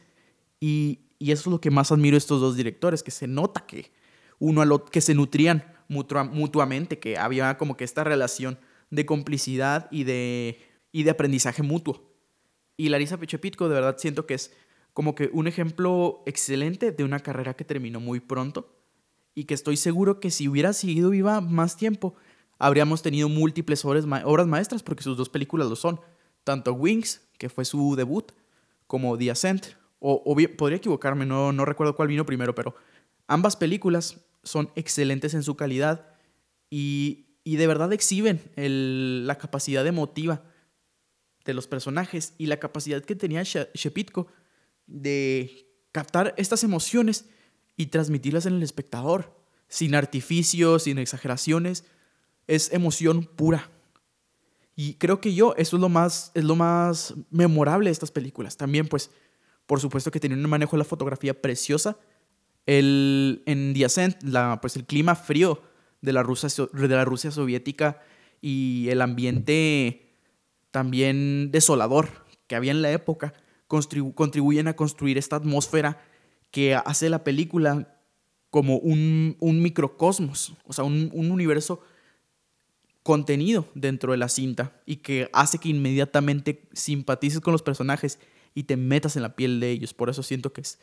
Y, 0.61 1.01
y 1.19 1.33
eso 1.33 1.43
es 1.43 1.53
lo 1.53 1.61
que 1.61 1.71
más 1.71 1.93
admiro 1.93 2.15
de 2.15 2.19
estos 2.19 2.41
dos 2.41 2.57
directores, 2.57 3.03
que 3.03 3.11
se 3.11 3.27
nota 3.27 3.67
que 3.67 3.93
uno 4.39 4.63
a 4.63 4.67
lo 4.67 4.85
que 4.85 5.01
se 5.01 5.15
nutrían 5.15 5.76
mutuamente, 5.89 6.99
que 6.99 7.19
había 7.19 7.57
como 7.59 7.77
que 7.77 7.85
esta 7.85 8.05
relación 8.05 8.59
de 8.91 9.07
complicidad 9.07 9.89
y 9.91 10.05
de, 10.05 10.61
y 10.93 11.03
de 11.03 11.11
aprendizaje 11.11 11.63
mutuo. 11.63 12.13
Y 12.77 12.89
Larisa 12.89 13.19
Pechepitko 13.19 13.69
de 13.69 13.75
verdad 13.75 13.97
siento 13.99 14.27
que 14.27 14.35
es 14.35 14.53
como 14.93 15.15
que 15.15 15.31
un 15.33 15.47
ejemplo 15.47 16.23
excelente 16.27 16.93
de 16.93 17.05
una 17.05 17.21
carrera 17.21 17.55
que 17.55 17.65
terminó 17.65 18.01
muy 18.01 18.21
pronto 18.21 18.75
y 19.35 19.45
que 19.45 19.55
estoy 19.55 19.77
seguro 19.77 20.21
que 20.21 20.31
si 20.31 20.49
hubiera 20.49 20.73
seguido 20.73 21.11
viva 21.11 21.41
más 21.41 21.77
tiempo, 21.77 22.15
habríamos 22.59 23.03
tenido 23.03 23.29
múltiples 23.29 23.85
obras, 23.85 24.07
maestras 24.07 24.83
porque 24.83 25.03
sus 25.03 25.17
dos 25.17 25.29
películas 25.29 25.69
lo 25.69 25.77
son, 25.77 26.01
tanto 26.45 26.73
Wings, 26.73 27.29
que 27.37 27.49
fue 27.49 27.65
su 27.65 27.95
debut, 27.97 28.33
como 28.87 29.19
The 29.19 29.31
Ascent, 29.31 29.67
o 29.99 30.23
podría 30.57 30.79
equivocarme, 30.79 31.27
no, 31.27 31.53
no 31.53 31.65
recuerdo 31.65 31.97
cuál 31.97 32.09
vino 32.09 32.25
primero, 32.25 32.55
pero 32.55 32.75
ambas 33.27 33.57
películas 33.57 34.26
son 34.47 34.71
excelentes 34.77 35.35
en 35.35 35.43
su 35.43 35.57
calidad 35.57 36.07
y, 36.71 37.27
de 37.45 37.67
verdad 37.67 37.93
exhiben 37.93 38.41
la 38.57 39.39
capacidad 39.39 39.87
emotiva 39.87 40.45
de 41.45 41.55
los 41.55 41.67
personajes 41.67 42.35
y 42.39 42.47
la 42.47 42.59
capacidad 42.59 43.05
que 43.05 43.15
tenía 43.15 43.43
Shepitko 43.43 44.27
de 44.87 45.69
captar 45.93 46.35
estas 46.37 46.65
emociones 46.65 47.27
y 47.77 47.87
transmitirlas 47.87 48.47
en 48.47 48.55
el 48.55 48.63
espectador, 48.63 49.37
sin 49.69 49.95
artificios, 49.95 50.85
sin 50.85 50.99
exageraciones, 50.99 51.85
es 52.47 52.73
emoción 52.73 53.25
pura. 53.25 53.71
Y 54.75 54.95
creo 54.95 55.21
que 55.21 55.35
yo, 55.35 55.55
eso 55.57 55.77
es 55.77 55.81
lo 55.81 55.89
más, 55.89 56.31
es 56.35 56.45
lo 56.45 56.57
más 56.57 57.15
memorable 57.31 57.89
de 57.89 57.93
estas 57.93 58.11
películas. 58.11 58.57
También, 58.57 58.87
pues, 58.89 59.11
por 59.67 59.81
supuesto 59.81 60.11
que 60.11 60.21
tienen 60.21 60.45
un 60.45 60.51
manejo 60.51 60.77
de 60.77 60.79
la 60.79 60.85
fotografía 60.85 61.41
preciosa, 61.41 61.97
el, 62.67 63.43
en 63.47 63.73
The 63.75 63.85
Ascent, 63.85 64.23
la, 64.23 64.61
pues 64.61 64.77
el 64.77 64.85
clima 64.85 65.15
frío 65.15 65.63
de 66.03 66.13
la, 66.13 66.23
Rusia, 66.23 66.49
de 66.73 66.89
la 66.89 67.31
soviética 67.31 68.03
y 68.41 68.89
el 68.91 69.01
ambiente 69.01 70.13
también 70.71 71.51
desolador 71.51 72.27
que 72.47 72.57
había 72.57 72.73
en 72.73 72.83
la 72.83 72.93
época 72.93 73.35
contribuyen 73.67 74.69
a 74.69 74.77
construir 74.77 75.19
esta 75.19 75.37
atmósfera 75.37 76.01
que 76.51 76.75
hace 76.75 77.11
la 77.11 77.25
película 77.25 77.97
como 78.51 78.77
un, 78.79 79.37
un 79.41 79.61
microcosmos, 79.61 80.55
o 80.65 80.73
sea, 80.73 80.85
un, 80.85 81.11
un, 81.13 81.31
universo 81.31 81.83
contenido 83.03 83.69
dentro 83.75 84.13
de 84.13 84.19
la 84.19 84.29
cinta 84.29 84.81
y 84.87 84.97
que 84.97 85.29
hace 85.33 85.59
que 85.59 85.69
inmediatamente 85.69 86.69
simpatices 86.73 87.41
con 87.41 87.53
los 87.53 87.63
personajes 87.63 88.19
y 88.55 88.65
te 88.65 88.77
metas 88.77 89.17
en 89.17 89.23
la 89.23 89.35
piel 89.35 89.61
de 89.61 89.71
ellos. 89.71 89.93
Por 89.93 90.09
eso 90.09 90.23
siento 90.23 90.53
que 90.53 90.61
es 90.61 90.79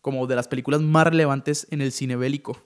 como 0.00 0.26
de 0.26 0.36
las 0.36 0.48
películas 0.48 0.80
más 0.80 1.06
relevantes 1.06 1.66
en 1.70 1.80
el 1.80 1.92
cine 1.92 2.16
bélico. 2.16 2.62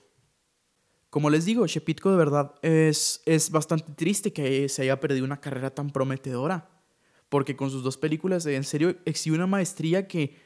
Como 1.09 1.29
les 1.29 1.45
digo, 1.45 1.67
Shepitko 1.67 2.11
de 2.11 2.17
verdad 2.17 2.55
es, 2.61 3.21
es 3.25 3.51
bastante 3.51 3.93
triste 3.93 4.33
que 4.33 4.67
se 4.69 4.81
haya 4.81 4.99
perdido 4.99 5.25
una 5.25 5.39
carrera 5.39 5.69
tan 5.69 5.91
prometedora, 5.91 6.69
porque 7.29 7.55
con 7.55 7.69
sus 7.69 7.83
dos 7.83 7.97
películas 7.97 8.45
en 8.45 8.63
serio 8.63 8.95
exhibe 9.05 9.35
una 9.35 9.47
maestría 9.47 10.07
que 10.07 10.37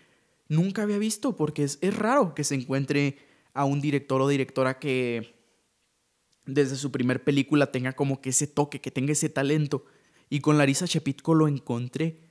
nunca 0.50 0.84
había 0.84 0.98
visto, 0.98 1.36
porque 1.36 1.64
es, 1.64 1.80
es 1.82 1.96
raro 1.96 2.36
que 2.36 2.44
se 2.44 2.56
encuentre 2.56 3.18
a 3.54 3.66
un 3.66 3.82
director 3.82 4.22
o 4.22 4.28
directora 4.28 4.78
que 4.78 5.38
desde 6.46 6.76
su 6.76 6.92
primer 6.92 7.24
película 7.24 7.72
tenga 7.72 7.94
como 7.94 8.22
que 8.22 8.30
ese 8.32 8.48
toque, 8.48 8.82
que 8.82 8.92
tenga 8.92 9.12
ese 9.12 9.30
talento. 9.30 9.86
Y 10.30 10.40
con 10.40 10.58
Larisa 10.58 10.86
Shepitko 10.86 11.34
lo 11.34 11.48
encontré. 11.48 12.24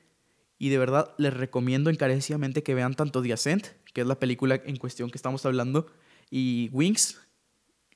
Y 0.59 0.71
de 0.71 0.79
verdad 0.79 1.15
les 1.19 1.35
recomiendo 1.35 1.91
encarecidamente 1.91 2.63
que 2.63 2.75
vean 2.75 2.95
tanto 2.95 3.23
The 3.23 3.33
Ascent 3.35 3.67
que 3.93 4.03
es 4.03 4.07
la 4.07 4.19
película 4.19 4.61
en 4.65 4.77
cuestión 4.77 5.11
que 5.11 5.19
estamos 5.19 5.45
hablando, 5.47 5.87
y 6.31 6.69
Wings, 6.73 7.19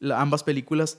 ambas 0.01 0.45
películas 0.45 0.99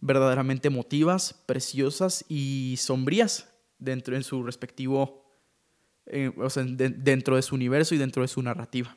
verdaderamente 0.00 0.68
emotivas, 0.68 1.34
preciosas 1.46 2.24
y 2.28 2.76
sombrías 2.78 3.48
dentro 3.78 4.16
en 4.16 4.22
su 4.22 4.42
respectivo, 4.42 5.24
eh, 6.06 6.32
o 6.36 6.50
sea, 6.50 6.64
dentro 6.64 7.36
de 7.36 7.42
su 7.42 7.54
universo 7.54 7.94
y 7.94 7.98
dentro 7.98 8.22
de 8.22 8.28
su 8.28 8.42
narrativa. 8.42 8.96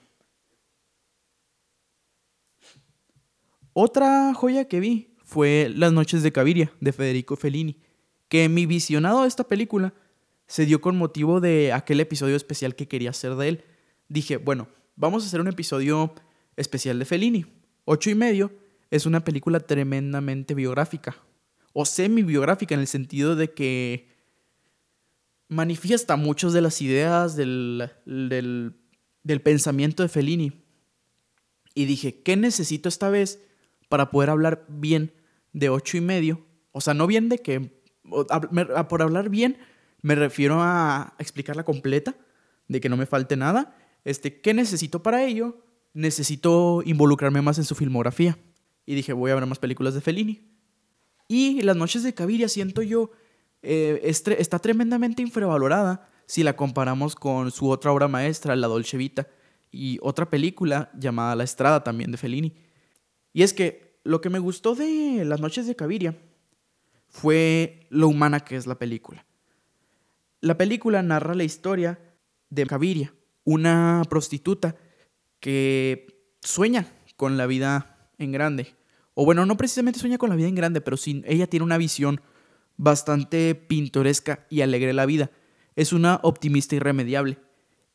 Otra 3.73 4.33
joya 4.33 4.67
que 4.67 4.79
vi 4.79 5.15
fue 5.23 5.71
Las 5.73 5.93
noches 5.93 6.23
de 6.23 6.31
Caviria 6.31 6.73
de 6.81 6.91
Federico 6.91 7.35
Fellini. 7.35 7.79
que 8.27 8.47
mi 8.47 8.65
visionado 8.65 9.23
de 9.23 9.27
esta 9.27 9.43
película 9.43 9.93
se 10.47 10.65
dio 10.65 10.79
con 10.79 10.97
motivo 10.97 11.41
de 11.41 11.73
aquel 11.73 11.99
episodio 11.99 12.37
especial 12.37 12.75
que 12.75 12.87
quería 12.87 13.09
hacer 13.09 13.35
de 13.35 13.49
él. 13.49 13.63
Dije, 14.07 14.37
bueno, 14.37 14.69
vamos 14.95 15.23
a 15.23 15.27
hacer 15.27 15.41
un 15.41 15.47
episodio 15.47 16.13
especial 16.55 16.99
de 16.99 17.05
Fellini. 17.05 17.45
Ocho 17.85 18.09
y 18.09 18.15
medio 18.15 18.51
es 18.89 19.05
una 19.05 19.23
película 19.23 19.59
tremendamente 19.59 20.53
biográfica, 20.53 21.15
o 21.73 21.85
semi-biográfica 21.85 22.75
en 22.75 22.81
el 22.81 22.87
sentido 22.87 23.35
de 23.35 23.51
que 23.51 24.09
manifiesta 25.47 26.15
muchas 26.15 26.53
de 26.53 26.61
las 26.61 26.81
ideas 26.81 27.35
del, 27.35 27.89
del, 28.05 28.75
del 29.23 29.41
pensamiento 29.41 30.03
de 30.03 30.09
Fellini. 30.09 30.63
Y 31.73 31.85
dije, 31.85 32.21
¿qué 32.21 32.35
necesito 32.35 32.89
esta 32.89 33.09
vez 33.09 33.39
para 33.89 34.11
poder 34.11 34.29
hablar 34.29 34.65
bien 34.67 35.13
de 35.53 35.69
ocho 35.69 35.97
y 35.97 36.01
medio? 36.01 36.45
O 36.71 36.81
sea, 36.81 36.93
no 36.93 37.07
bien 37.07 37.29
de 37.29 37.39
que... 37.39 37.81
Por 38.89 39.01
hablar 39.01 39.29
bien, 39.29 39.57
me 40.01 40.15
refiero 40.15 40.61
a 40.61 41.15
explicarla 41.19 41.63
completa, 41.63 42.15
de 42.67 42.81
que 42.81 42.89
no 42.89 42.97
me 42.97 43.05
falte 43.05 43.37
nada. 43.37 43.77
Este, 44.03 44.41
¿Qué 44.41 44.53
necesito 44.53 45.03
para 45.03 45.23
ello? 45.23 45.57
Necesito 45.93 46.81
involucrarme 46.85 47.41
más 47.41 47.57
en 47.57 47.65
su 47.65 47.75
filmografía. 47.75 48.37
Y 48.85 48.95
dije, 48.95 49.13
voy 49.13 49.31
a 49.31 49.35
ver 49.35 49.45
más 49.45 49.59
películas 49.59 49.93
de 49.93 50.01
Fellini. 50.01 50.41
Y 51.27 51.61
Las 51.61 51.77
noches 51.77 52.03
de 52.03 52.13
Caviria, 52.13 52.49
siento 52.49 52.81
yo, 52.81 53.11
eh, 53.61 54.01
está 54.03 54.59
tremendamente 54.59 55.21
infravalorada 55.21 56.09
si 56.25 56.43
la 56.43 56.55
comparamos 56.55 57.15
con 57.15 57.51
su 57.51 57.69
otra 57.69 57.91
obra 57.91 58.07
maestra, 58.07 58.55
La 58.55 58.67
Dolce 58.67 58.97
Vita, 58.97 59.27
y 59.71 59.99
otra 60.01 60.29
película 60.29 60.91
llamada 60.97 61.35
La 61.35 61.43
Estrada 61.43 61.83
también 61.83 62.11
de 62.11 62.17
Fellini. 62.17 62.55
Y 63.33 63.43
es 63.43 63.53
que 63.53 63.99
lo 64.03 64.21
que 64.21 64.29
me 64.29 64.39
gustó 64.39 64.75
de 64.75 65.23
Las 65.25 65.39
noches 65.39 65.67
de 65.67 65.75
Caviria 65.75 66.17
fue 67.07 67.87
lo 67.89 68.07
humana 68.07 68.41
que 68.41 68.55
es 68.55 68.65
la 68.65 68.79
película. 68.79 69.25
La 70.39 70.57
película 70.57 71.03
narra 71.03 71.35
la 71.35 71.43
historia 71.43 71.99
de 72.49 72.65
Caviria, 72.65 73.13
una 73.43 74.03
prostituta 74.09 74.75
que 75.39 76.07
sueña 76.41 76.87
con 77.15 77.37
la 77.37 77.47
vida 77.47 78.09
en 78.17 78.31
grande. 78.31 78.75
O 79.13 79.25
bueno, 79.25 79.45
no 79.45 79.57
precisamente 79.57 79.99
sueña 79.99 80.17
con 80.17 80.29
la 80.29 80.35
vida 80.35 80.47
en 80.47 80.55
grande, 80.55 80.81
pero 80.81 80.97
sí, 80.97 81.23
ella 81.25 81.47
tiene 81.47 81.65
una 81.65 81.77
visión 81.77 82.21
bastante 82.77 83.55
pintoresca 83.55 84.45
y 84.49 84.61
alegre 84.61 84.87
de 84.87 84.93
la 84.93 85.05
vida. 85.05 85.31
Es 85.75 85.93
una 85.93 86.19
optimista 86.23 86.75
irremediable. 86.75 87.37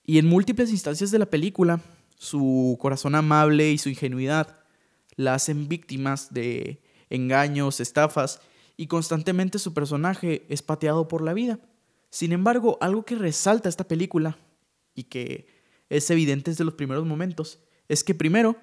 Y 0.05 0.19
en 0.19 0.27
múltiples 0.27 0.71
instancias 0.71 1.11
de 1.11 1.19
la 1.19 1.27
película, 1.27 1.81
su 2.19 2.77
corazón 2.81 3.15
amable 3.15 3.71
y 3.71 3.79
su 3.79 3.89
ingenuidad 3.89 4.59
la 5.17 5.35
hacen 5.35 5.69
víctimas 5.69 6.33
de 6.33 6.83
engaños, 7.11 7.81
estafas, 7.81 8.41
y 8.77 8.87
constantemente 8.87 9.59
su 9.59 9.73
personaje 9.73 10.47
es 10.49 10.63
pateado 10.63 11.09
por 11.09 11.23
la 11.23 11.33
vida. 11.33 11.59
Sin 12.11 12.33
embargo, 12.33 12.79
algo 12.81 13.05
que 13.05 13.15
resalta 13.15 13.69
esta 13.69 13.89
película 13.89 14.39
y 14.97 15.05
que 15.05 15.47
es 15.89 16.11
evidente 16.11 16.51
desde 16.51 16.65
los 16.65 16.75
primeros 16.75 17.07
momentos 17.07 17.61
es 17.89 18.03
que 18.03 18.15
primero, 18.15 18.57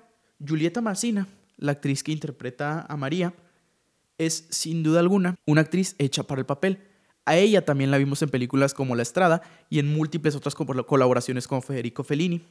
Julieta 0.45 0.81
Massina, 0.81 1.27
la 1.57 1.73
actriz 1.73 2.03
que 2.03 2.11
interpreta 2.11 2.85
a 2.89 2.97
María, 2.97 3.33
es 4.17 4.47
sin 4.49 4.83
duda 4.83 4.99
alguna 4.99 5.35
una 5.45 5.61
actriz 5.61 5.95
hecha 5.97 6.23
para 6.23 6.41
el 6.41 6.45
papel. 6.45 6.79
A 7.25 7.37
ella 7.37 7.63
también 7.63 7.91
la 7.91 7.97
vimos 7.97 8.21
en 8.21 8.29
películas 8.29 8.73
como 8.73 8.95
La 8.95 9.03
Estrada 9.03 9.41
y 9.69 9.79
en 9.79 9.93
múltiples 9.93 10.35
otras 10.35 10.55
colaboraciones 10.55 11.47
con 11.47 11.61
Federico 11.61 12.03
Fellini. 12.03 12.41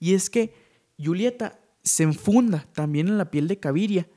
Y 0.00 0.14
es 0.14 0.30
que 0.30 0.52
Julieta 0.98 1.60
se 1.84 2.02
enfunda 2.02 2.66
también 2.72 3.08
en 3.08 3.18
la 3.18 3.30
piel 3.30 3.46
de 3.46 3.60
Caviria, 3.60 4.08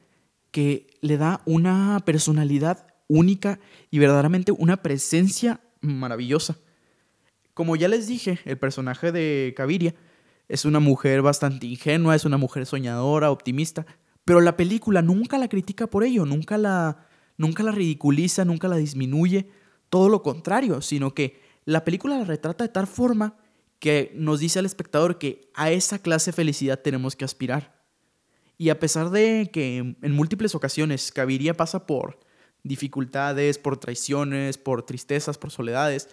que 0.51 0.87
le 1.01 1.17
da 1.17 1.41
una 1.45 2.01
personalidad 2.05 2.87
única 3.07 3.59
y 3.91 3.99
verdaderamente 3.99 4.51
una 4.51 4.77
presencia 4.77 5.61
maravillosa. 5.81 6.57
Como 7.53 7.75
ya 7.75 7.87
les 7.87 8.07
dije, 8.07 8.39
el 8.45 8.57
personaje 8.57 9.11
de 9.11 9.53
Caviria 9.55 9.93
es 10.47 10.65
una 10.65 10.79
mujer 10.79 11.21
bastante 11.21 11.67
ingenua, 11.67 12.15
es 12.15 12.25
una 12.25 12.37
mujer 12.37 12.65
soñadora, 12.65 13.31
optimista, 13.31 13.85
pero 14.25 14.41
la 14.41 14.57
película 14.57 15.01
nunca 15.01 15.37
la 15.37 15.47
critica 15.47 15.87
por 15.87 16.03
ello, 16.03 16.25
nunca 16.25 16.57
la, 16.57 17.07
nunca 17.37 17.63
la 17.63 17.71
ridiculiza, 17.71 18.45
nunca 18.45 18.67
la 18.67 18.77
disminuye, 18.77 19.49
todo 19.89 20.09
lo 20.09 20.23
contrario, 20.23 20.81
sino 20.81 21.13
que 21.13 21.41
la 21.65 21.85
película 21.85 22.17
la 22.17 22.25
retrata 22.25 22.63
de 22.63 22.69
tal 22.69 22.87
forma 22.87 23.37
que 23.79 24.11
nos 24.15 24.39
dice 24.39 24.59
al 24.59 24.65
espectador 24.65 25.17
que 25.17 25.51
a 25.53 25.69
esa 25.71 25.99
clase 25.99 26.31
de 26.31 26.35
felicidad 26.35 26.79
tenemos 26.79 27.15
que 27.15 27.25
aspirar. 27.25 27.83
Y 28.57 28.69
a 28.69 28.79
pesar 28.79 29.09
de 29.09 29.49
que 29.51 29.77
en 29.77 30.11
múltiples 30.11 30.55
ocasiones 30.55 31.11
Caviria 31.11 31.53
pasa 31.55 31.85
por 31.85 32.19
dificultades, 32.63 33.57
por 33.57 33.77
traiciones, 33.77 34.57
por 34.57 34.83
tristezas, 34.83 35.37
por 35.37 35.51
soledades, 35.51 36.09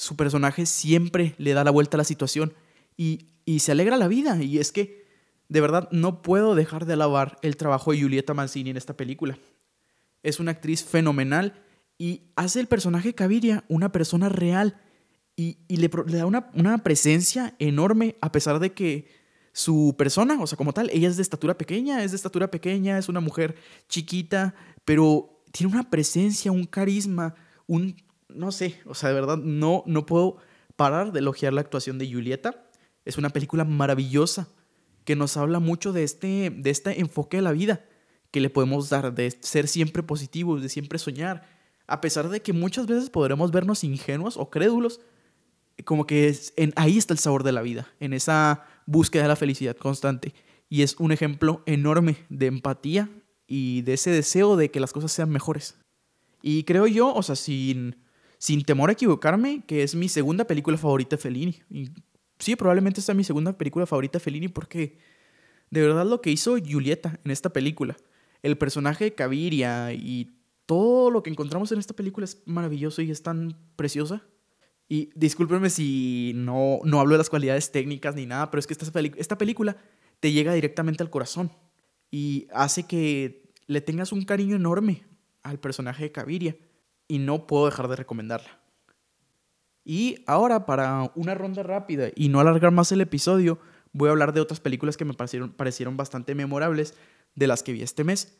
su 0.00 0.16
personaje 0.16 0.64
siempre 0.64 1.34
le 1.36 1.52
da 1.52 1.62
la 1.62 1.70
vuelta 1.70 1.98
a 1.98 1.98
la 1.98 2.04
situación 2.04 2.54
y, 2.96 3.26
se 3.58 3.72
alegra 3.72 3.98
la 3.98 4.08
vida. 4.08 4.42
Y 4.42 4.58
es 4.58 4.72
que, 4.72 5.04
de 5.48 5.60
verdad, 5.60 5.90
no 5.90 6.22
puedo 6.22 6.54
dejar 6.54 6.86
de 6.86 6.94
alabar 6.94 7.36
el 7.42 7.58
trabajo 7.58 7.92
de 7.92 8.00
Julieta 8.00 8.32
Mancini 8.32 8.70
en 8.70 8.78
esta 8.78 8.96
película. 8.96 9.38
Es 10.22 10.40
una 10.40 10.52
actriz 10.52 10.84
fenomenal 10.84 11.62
y 11.98 12.22
hace 12.34 12.60
el 12.60 12.66
personaje 12.66 13.14
Caviria 13.14 13.64
una 13.68 13.92
persona 13.92 14.30
real 14.30 14.80
y, 15.36 15.58
le, 15.68 15.88
da 15.88 16.24
una, 16.24 16.48
una 16.54 16.78
presencia 16.78 17.54
enorme 17.58 18.16
a 18.22 18.32
pesar 18.32 18.58
de 18.58 18.72
que 18.72 19.06
su 19.52 19.96
persona, 19.98 20.40
o 20.40 20.46
sea, 20.46 20.56
como 20.56 20.72
tal, 20.72 20.88
ella 20.94 21.08
es 21.08 21.16
de 21.16 21.22
estatura 21.22 21.58
pequeña, 21.58 22.02
es 22.04 22.12
de 22.12 22.16
estatura 22.16 22.50
pequeña, 22.50 22.96
es 22.96 23.10
una 23.10 23.20
mujer 23.20 23.56
chiquita, 23.88 24.54
pero 24.86 25.42
tiene 25.52 25.74
una 25.74 25.90
presencia, 25.90 26.52
un 26.52 26.64
carisma, 26.64 27.34
un, 27.66 27.96
no 28.34 28.52
sé, 28.52 28.80
o 28.86 28.94
sea, 28.94 29.10
de 29.10 29.14
verdad, 29.14 29.36
no, 29.36 29.82
no 29.86 30.06
puedo 30.06 30.36
parar 30.76 31.12
de 31.12 31.20
elogiar 31.20 31.52
la 31.52 31.60
actuación 31.60 31.98
de 31.98 32.10
Julieta. 32.10 32.64
Es 33.04 33.18
una 33.18 33.30
película 33.30 33.64
maravillosa 33.64 34.48
que 35.04 35.16
nos 35.16 35.36
habla 35.36 35.58
mucho 35.58 35.92
de 35.92 36.04
este, 36.04 36.50
de 36.50 36.70
este 36.70 37.00
enfoque 37.00 37.38
de 37.38 37.42
la 37.42 37.52
vida 37.52 37.84
que 38.30 38.40
le 38.40 38.50
podemos 38.50 38.88
dar, 38.90 39.12
de 39.14 39.30
ser 39.40 39.68
siempre 39.68 40.02
positivos, 40.02 40.62
de 40.62 40.68
siempre 40.68 40.98
soñar, 40.98 41.46
a 41.86 42.00
pesar 42.00 42.28
de 42.28 42.40
que 42.40 42.52
muchas 42.52 42.86
veces 42.86 43.10
podremos 43.10 43.50
vernos 43.50 43.82
ingenuos 43.82 44.36
o 44.36 44.50
crédulos, 44.50 45.00
como 45.84 46.06
que 46.06 46.34
en, 46.56 46.72
ahí 46.76 46.98
está 46.98 47.14
el 47.14 47.18
sabor 47.18 47.42
de 47.42 47.52
la 47.52 47.62
vida, 47.62 47.88
en 47.98 48.12
esa 48.12 48.64
búsqueda 48.86 49.22
de 49.22 49.28
la 49.28 49.36
felicidad 49.36 49.76
constante. 49.76 50.34
Y 50.68 50.82
es 50.82 50.94
un 51.00 51.10
ejemplo 51.10 51.62
enorme 51.66 52.16
de 52.28 52.46
empatía 52.46 53.10
y 53.46 53.82
de 53.82 53.94
ese 53.94 54.10
deseo 54.10 54.56
de 54.56 54.70
que 54.70 54.78
las 54.78 54.92
cosas 54.92 55.10
sean 55.10 55.30
mejores. 55.30 55.76
Y 56.42 56.62
creo 56.64 56.86
yo, 56.86 57.12
o 57.12 57.22
sea, 57.22 57.34
sin, 57.34 57.96
sin 58.40 58.64
temor 58.64 58.88
a 58.88 58.94
equivocarme, 58.94 59.62
que 59.66 59.82
es 59.82 59.94
mi 59.94 60.08
segunda 60.08 60.46
película 60.46 60.78
favorita 60.78 61.16
de 61.16 61.22
Fellini. 61.22 61.62
Sí, 62.38 62.56
probablemente 62.56 63.02
sea 63.02 63.14
mi 63.14 63.22
segunda 63.22 63.52
película 63.52 63.84
favorita 63.84 64.18
de 64.18 64.24
Fellini 64.24 64.48
porque 64.48 64.96
de 65.68 65.82
verdad 65.82 66.06
lo 66.06 66.22
que 66.22 66.30
hizo 66.30 66.56
Julieta 66.58 67.20
en 67.22 67.32
esta 67.32 67.50
película, 67.50 67.98
el 68.42 68.56
personaje 68.56 69.04
de 69.04 69.14
Caviria 69.14 69.92
y 69.92 70.30
todo 70.64 71.10
lo 71.10 71.22
que 71.22 71.28
encontramos 71.28 71.70
en 71.70 71.80
esta 71.80 71.94
película 71.94 72.24
es 72.24 72.42
maravilloso 72.46 73.02
y 73.02 73.10
es 73.10 73.22
tan 73.22 73.58
preciosa. 73.76 74.22
Y 74.88 75.10
discúlpenme 75.14 75.68
si 75.68 76.32
no, 76.34 76.80
no 76.82 76.98
hablo 76.98 77.12
de 77.12 77.18
las 77.18 77.28
cualidades 77.28 77.70
técnicas 77.70 78.14
ni 78.14 78.24
nada, 78.24 78.50
pero 78.50 78.60
es 78.60 78.66
que 78.66 78.72
esta, 78.72 79.00
esta 79.18 79.36
película 79.36 79.76
te 80.18 80.32
llega 80.32 80.54
directamente 80.54 81.02
al 81.02 81.10
corazón 81.10 81.50
y 82.10 82.48
hace 82.54 82.84
que 82.84 83.52
le 83.66 83.82
tengas 83.82 84.12
un 84.12 84.24
cariño 84.24 84.56
enorme 84.56 85.04
al 85.42 85.60
personaje 85.60 86.04
de 86.04 86.12
Caviria 86.12 86.56
y 87.10 87.18
no 87.18 87.48
puedo 87.48 87.66
dejar 87.66 87.88
de 87.88 87.96
recomendarla. 87.96 88.60
Y 89.84 90.22
ahora 90.26 90.64
para 90.64 91.10
una 91.16 91.34
ronda 91.34 91.64
rápida 91.64 92.10
y 92.14 92.28
no 92.28 92.38
alargar 92.38 92.70
más 92.70 92.92
el 92.92 93.00
episodio, 93.00 93.58
voy 93.92 94.08
a 94.08 94.12
hablar 94.12 94.32
de 94.32 94.40
otras 94.40 94.60
películas 94.60 94.96
que 94.96 95.04
me 95.04 95.14
parecieron, 95.14 95.50
parecieron 95.50 95.96
bastante 95.96 96.36
memorables 96.36 96.94
de 97.34 97.48
las 97.48 97.64
que 97.64 97.72
vi 97.72 97.82
este 97.82 98.04
mes. 98.04 98.38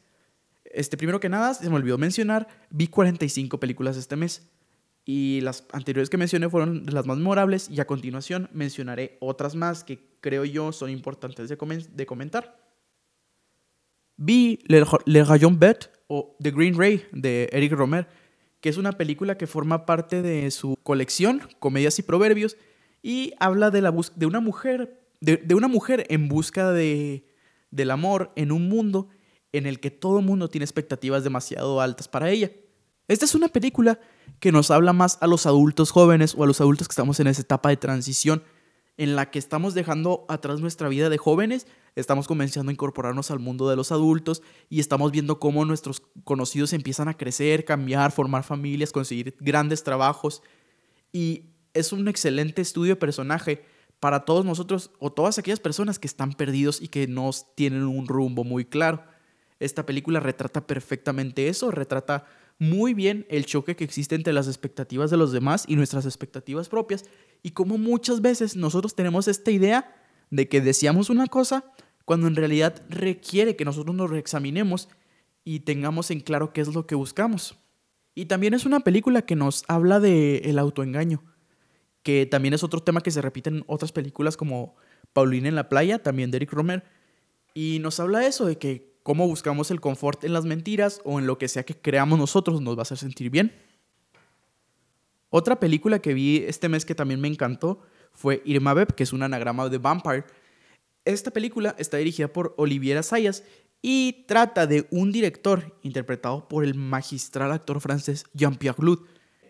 Este, 0.64 0.96
primero 0.96 1.18
que 1.18 1.28
nada, 1.28 1.52
se 1.52 1.68
me 1.68 1.74
olvidó 1.74 1.98
mencionar, 1.98 2.46
vi 2.70 2.86
45 2.86 3.58
películas 3.58 3.96
este 3.96 4.14
mes. 4.14 4.48
Y 5.04 5.40
las 5.40 5.66
anteriores 5.72 6.08
que 6.08 6.16
mencioné 6.16 6.48
fueron 6.48 6.84
las 6.86 7.06
más 7.06 7.16
memorables 7.16 7.68
y 7.68 7.80
a 7.80 7.86
continuación 7.86 8.48
mencionaré 8.52 9.16
otras 9.20 9.56
más 9.56 9.82
que 9.82 9.98
creo 10.20 10.44
yo 10.44 10.70
son 10.70 10.90
importantes 10.90 11.48
de, 11.48 12.06
comentar. 12.06 12.56
Vi 14.16 14.60
Le, 14.66 14.84
Le 15.06 15.24
Rayon 15.24 15.58
Bet 15.58 15.90
o 16.06 16.36
The 16.40 16.52
Green 16.52 16.78
Ray 16.78 17.04
de 17.10 17.48
Eric 17.50 17.72
Romer, 17.72 18.06
que 18.60 18.68
es 18.68 18.76
una 18.76 18.92
película 18.92 19.38
que 19.38 19.46
forma 19.46 19.86
parte 19.86 20.22
de 20.22 20.50
su 20.50 20.76
colección 20.82 21.42
Comedias 21.58 21.98
y 21.98 22.02
Proverbios 22.02 22.56
y 23.02 23.32
habla 23.40 23.70
de, 23.70 23.80
la 23.80 23.94
de, 24.14 24.26
una, 24.26 24.40
mujer, 24.40 25.00
de, 25.20 25.54
una 25.54 25.68
mujer 25.68 26.06
en 26.10 26.28
busca 26.28 26.70
de, 26.72 27.26
del 27.70 27.90
amor 27.90 28.32
en 28.36 28.52
un 28.52 28.68
mundo 28.68 29.08
en 29.52 29.66
el 29.66 29.80
que 29.80 29.90
todo 29.90 30.18
el 30.18 30.26
mundo 30.26 30.48
tiene 30.48 30.64
expectativas 30.64 31.24
demasiado 31.24 31.80
altas 31.80 32.08
para 32.08 32.30
ella. 32.30 32.50
Esta 33.08 33.24
es 33.24 33.34
una 33.34 33.48
película 33.48 33.98
que 34.38 34.52
nos 34.52 34.70
habla 34.70 34.92
más 34.92 35.18
a 35.20 35.26
los 35.26 35.46
adultos 35.46 35.90
jóvenes 35.90 36.34
o 36.36 36.44
a 36.44 36.46
los 36.46 36.60
adultos 36.60 36.86
que 36.86 36.92
estamos 36.92 37.18
en 37.18 37.26
esa 37.26 37.42
etapa 37.42 37.70
de 37.70 37.76
transición 37.76 38.42
en 39.00 39.16
la 39.16 39.30
que 39.30 39.38
estamos 39.38 39.72
dejando 39.72 40.26
atrás 40.28 40.60
nuestra 40.60 40.90
vida 40.90 41.08
de 41.08 41.16
jóvenes, 41.16 41.66
estamos 41.96 42.28
comenzando 42.28 42.68
a 42.68 42.74
incorporarnos 42.74 43.30
al 43.30 43.38
mundo 43.38 43.66
de 43.66 43.74
los 43.74 43.92
adultos 43.92 44.42
y 44.68 44.78
estamos 44.78 45.10
viendo 45.10 45.40
cómo 45.40 45.64
nuestros 45.64 46.02
conocidos 46.22 46.74
empiezan 46.74 47.08
a 47.08 47.16
crecer, 47.16 47.64
cambiar, 47.64 48.12
formar 48.12 48.42
familias, 48.42 48.92
conseguir 48.92 49.34
grandes 49.40 49.84
trabajos. 49.84 50.42
Y 51.14 51.46
es 51.72 51.94
un 51.94 52.08
excelente 52.08 52.60
estudio 52.60 52.92
de 52.92 53.00
personaje 53.00 53.64
para 54.00 54.26
todos 54.26 54.44
nosotros 54.44 54.90
o 54.98 55.10
todas 55.10 55.38
aquellas 55.38 55.60
personas 55.60 55.98
que 55.98 56.06
están 56.06 56.34
perdidos 56.34 56.82
y 56.82 56.88
que 56.88 57.06
no 57.06 57.30
tienen 57.54 57.84
un 57.84 58.06
rumbo 58.06 58.44
muy 58.44 58.66
claro. 58.66 59.02
Esta 59.60 59.86
película 59.86 60.20
retrata 60.20 60.66
perfectamente 60.66 61.48
eso, 61.48 61.70
retrata 61.70 62.26
muy 62.60 62.92
bien 62.92 63.26
el 63.30 63.46
choque 63.46 63.74
que 63.74 63.84
existe 63.84 64.14
entre 64.14 64.34
las 64.34 64.46
expectativas 64.46 65.10
de 65.10 65.16
los 65.16 65.32
demás 65.32 65.64
y 65.66 65.76
nuestras 65.76 66.04
expectativas 66.04 66.68
propias 66.68 67.06
y 67.42 67.52
cómo 67.52 67.78
muchas 67.78 68.20
veces 68.20 68.54
nosotros 68.54 68.94
tenemos 68.94 69.28
esta 69.28 69.50
idea 69.50 69.96
de 70.28 70.46
que 70.46 70.60
deseamos 70.60 71.08
una 71.08 71.26
cosa 71.26 71.64
cuando 72.04 72.26
en 72.26 72.36
realidad 72.36 72.82
requiere 72.90 73.56
que 73.56 73.64
nosotros 73.64 73.96
nos 73.96 74.10
reexaminemos 74.10 74.90
y 75.42 75.60
tengamos 75.60 76.10
en 76.10 76.20
claro 76.20 76.52
qué 76.52 76.60
es 76.60 76.68
lo 76.68 76.86
que 76.86 76.94
buscamos. 76.94 77.58
Y 78.14 78.26
también 78.26 78.52
es 78.52 78.66
una 78.66 78.80
película 78.80 79.22
que 79.22 79.36
nos 79.36 79.64
habla 79.66 79.98
de 79.98 80.38
el 80.44 80.58
autoengaño, 80.58 81.24
que 82.02 82.26
también 82.26 82.52
es 82.52 82.62
otro 82.62 82.82
tema 82.82 83.00
que 83.00 83.10
se 83.10 83.22
repite 83.22 83.48
en 83.48 83.64
otras 83.68 83.90
películas 83.90 84.36
como 84.36 84.76
Paulina 85.14 85.48
en 85.48 85.54
la 85.54 85.70
playa, 85.70 86.02
también 86.02 86.30
de 86.30 86.36
Eric 86.36 86.52
Romer, 86.52 86.84
y 87.54 87.78
nos 87.80 88.00
habla 88.00 88.26
eso, 88.26 88.44
de 88.44 88.58
que 88.58 88.89
cómo 89.02 89.26
buscamos 89.26 89.70
el 89.70 89.80
confort 89.80 90.24
en 90.24 90.32
las 90.32 90.44
mentiras 90.44 91.00
o 91.04 91.18
en 91.18 91.26
lo 91.26 91.38
que 91.38 91.48
sea 91.48 91.64
que 91.64 91.76
creamos 91.76 92.18
nosotros 92.18 92.60
nos 92.60 92.76
va 92.76 92.80
a 92.80 92.82
hacer 92.82 92.98
sentir 92.98 93.30
bien. 93.30 93.52
Otra 95.30 95.60
película 95.60 96.00
que 96.00 96.12
vi 96.12 96.38
este 96.48 96.68
mes 96.68 96.84
que 96.84 96.94
también 96.94 97.20
me 97.20 97.28
encantó 97.28 97.80
fue 98.12 98.42
Irma 98.44 98.74
Beb, 98.74 98.94
que 98.94 99.04
es 99.04 99.12
un 99.12 99.22
anagrama 99.22 99.68
de 99.68 99.78
Vampire. 99.78 100.24
Esta 101.04 101.30
película 101.30 101.74
está 101.78 101.96
dirigida 101.96 102.28
por 102.32 102.54
Oliviera 102.58 103.02
Sayas 103.02 103.44
y 103.80 104.24
trata 104.26 104.66
de 104.66 104.86
un 104.90 105.12
director 105.12 105.76
interpretado 105.82 106.48
por 106.48 106.64
el 106.64 106.74
magistral 106.74 107.52
actor 107.52 107.80
francés 107.80 108.24
Jean-Pierre 108.34 108.76
Glut. 108.78 109.06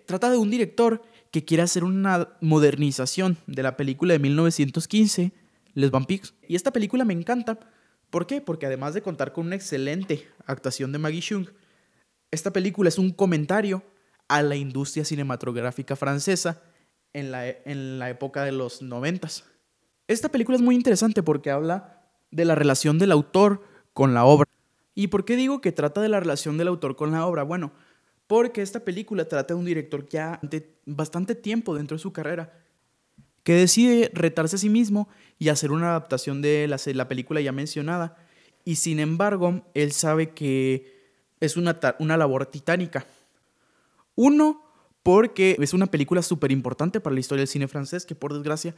Trata 0.06 0.30
de 0.30 0.36
un 0.36 0.50
director 0.50 1.02
que 1.30 1.44
quiere 1.44 1.62
hacer 1.62 1.84
una 1.84 2.36
modernización 2.40 3.38
de 3.46 3.62
la 3.62 3.76
película 3.76 4.12
de 4.12 4.18
1915, 4.18 5.32
Les 5.74 5.90
Vampires. 5.90 6.34
Y 6.46 6.56
esta 6.56 6.72
película 6.72 7.04
me 7.04 7.14
encanta 7.14 7.58
¿Por 8.10 8.26
qué? 8.26 8.40
Porque 8.40 8.66
además 8.66 8.94
de 8.94 9.02
contar 9.02 9.32
con 9.32 9.46
una 9.46 9.56
excelente 9.56 10.26
actuación 10.46 10.92
de 10.92 10.98
Maggie 10.98 11.22
Chung, 11.22 11.46
esta 12.30 12.52
película 12.52 12.88
es 12.88 12.98
un 12.98 13.10
comentario 13.10 13.82
a 14.28 14.42
la 14.42 14.56
industria 14.56 15.04
cinematográfica 15.04 15.96
francesa 15.96 16.62
en 17.12 17.32
la, 17.32 17.48
en 17.48 17.98
la 17.98 18.10
época 18.10 18.44
de 18.44 18.52
los 18.52 18.82
noventas. 18.82 19.44
Esta 20.06 20.28
película 20.28 20.56
es 20.56 20.62
muy 20.62 20.74
interesante 20.74 21.22
porque 21.22 21.50
habla 21.50 22.02
de 22.30 22.44
la 22.44 22.54
relación 22.54 22.98
del 22.98 23.12
autor 23.12 23.64
con 23.92 24.14
la 24.14 24.24
obra. 24.24 24.48
¿Y 24.94 25.08
por 25.08 25.24
qué 25.24 25.36
digo 25.36 25.60
que 25.60 25.72
trata 25.72 26.00
de 26.00 26.08
la 26.08 26.20
relación 26.20 26.58
del 26.58 26.68
autor 26.68 26.96
con 26.96 27.12
la 27.12 27.26
obra? 27.26 27.42
Bueno, 27.42 27.72
porque 28.26 28.62
esta 28.62 28.80
película 28.80 29.26
trata 29.26 29.54
de 29.54 29.60
un 29.60 29.66
director 29.66 30.08
ya 30.08 30.38
de 30.42 30.76
bastante 30.86 31.34
tiempo 31.34 31.74
dentro 31.74 31.96
de 31.96 32.02
su 32.02 32.12
carrera 32.12 32.52
que 33.42 33.54
decide 33.54 34.10
retarse 34.12 34.56
a 34.56 34.58
sí 34.58 34.68
mismo 34.68 35.08
y 35.38 35.48
hacer 35.48 35.72
una 35.72 35.90
adaptación 35.90 36.42
de 36.42 36.66
la, 36.68 36.78
la 36.94 37.08
película 37.08 37.40
ya 37.40 37.52
mencionada. 37.52 38.16
Y 38.64 38.76
sin 38.76 39.00
embargo, 39.00 39.64
él 39.74 39.92
sabe 39.92 40.30
que 40.30 41.00
es 41.40 41.56
una, 41.56 41.78
una 41.98 42.16
labor 42.16 42.46
titánica. 42.46 43.06
Uno, 44.14 44.62
porque 45.02 45.56
es 45.58 45.72
una 45.72 45.86
película 45.86 46.22
súper 46.22 46.52
importante 46.52 47.00
para 47.00 47.14
la 47.14 47.20
historia 47.20 47.40
del 47.40 47.48
cine 47.48 47.68
francés, 47.68 48.04
que 48.04 48.14
por 48.14 48.34
desgracia 48.34 48.74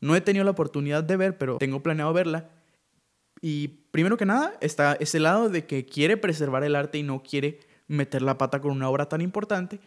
no 0.00 0.14
he 0.14 0.20
tenido 0.20 0.44
la 0.44 0.52
oportunidad 0.52 1.02
de 1.02 1.16
ver, 1.16 1.38
pero 1.38 1.58
tengo 1.58 1.82
planeado 1.82 2.12
verla. 2.12 2.50
Y 3.40 3.68
primero 3.90 4.16
que 4.16 4.26
nada 4.26 4.54
está 4.60 4.96
ese 5.00 5.20
lado 5.20 5.48
de 5.48 5.66
que 5.66 5.84
quiere 5.84 6.16
preservar 6.16 6.64
el 6.64 6.76
arte 6.76 6.98
y 6.98 7.02
no 7.02 7.22
quiere 7.22 7.60
meter 7.88 8.22
la 8.22 8.38
pata 8.38 8.60
con 8.60 8.72
una 8.72 8.88
obra 8.88 9.08
tan 9.08 9.20
importante. 9.20 9.80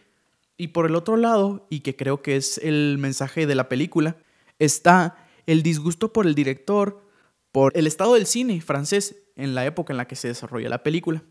Y 0.60 0.68
por 0.68 0.84
el 0.84 0.94
otro 0.94 1.16
lado, 1.16 1.66
y 1.70 1.80
que 1.80 1.96
creo 1.96 2.20
que 2.20 2.36
es 2.36 2.58
el 2.58 2.98
mensaje 2.98 3.46
de 3.46 3.54
la 3.54 3.70
película, 3.70 4.18
está 4.58 5.16
el 5.46 5.62
disgusto 5.62 6.12
por 6.12 6.26
el 6.26 6.34
director, 6.34 7.02
por 7.50 7.74
el 7.78 7.86
estado 7.86 8.12
del 8.12 8.26
cine 8.26 8.60
francés 8.60 9.16
en 9.36 9.54
la 9.54 9.64
época 9.64 9.94
en 9.94 9.96
la 9.96 10.06
que 10.06 10.16
se 10.16 10.28
desarrolla 10.28 10.68
la 10.68 10.82
película. 10.82 11.24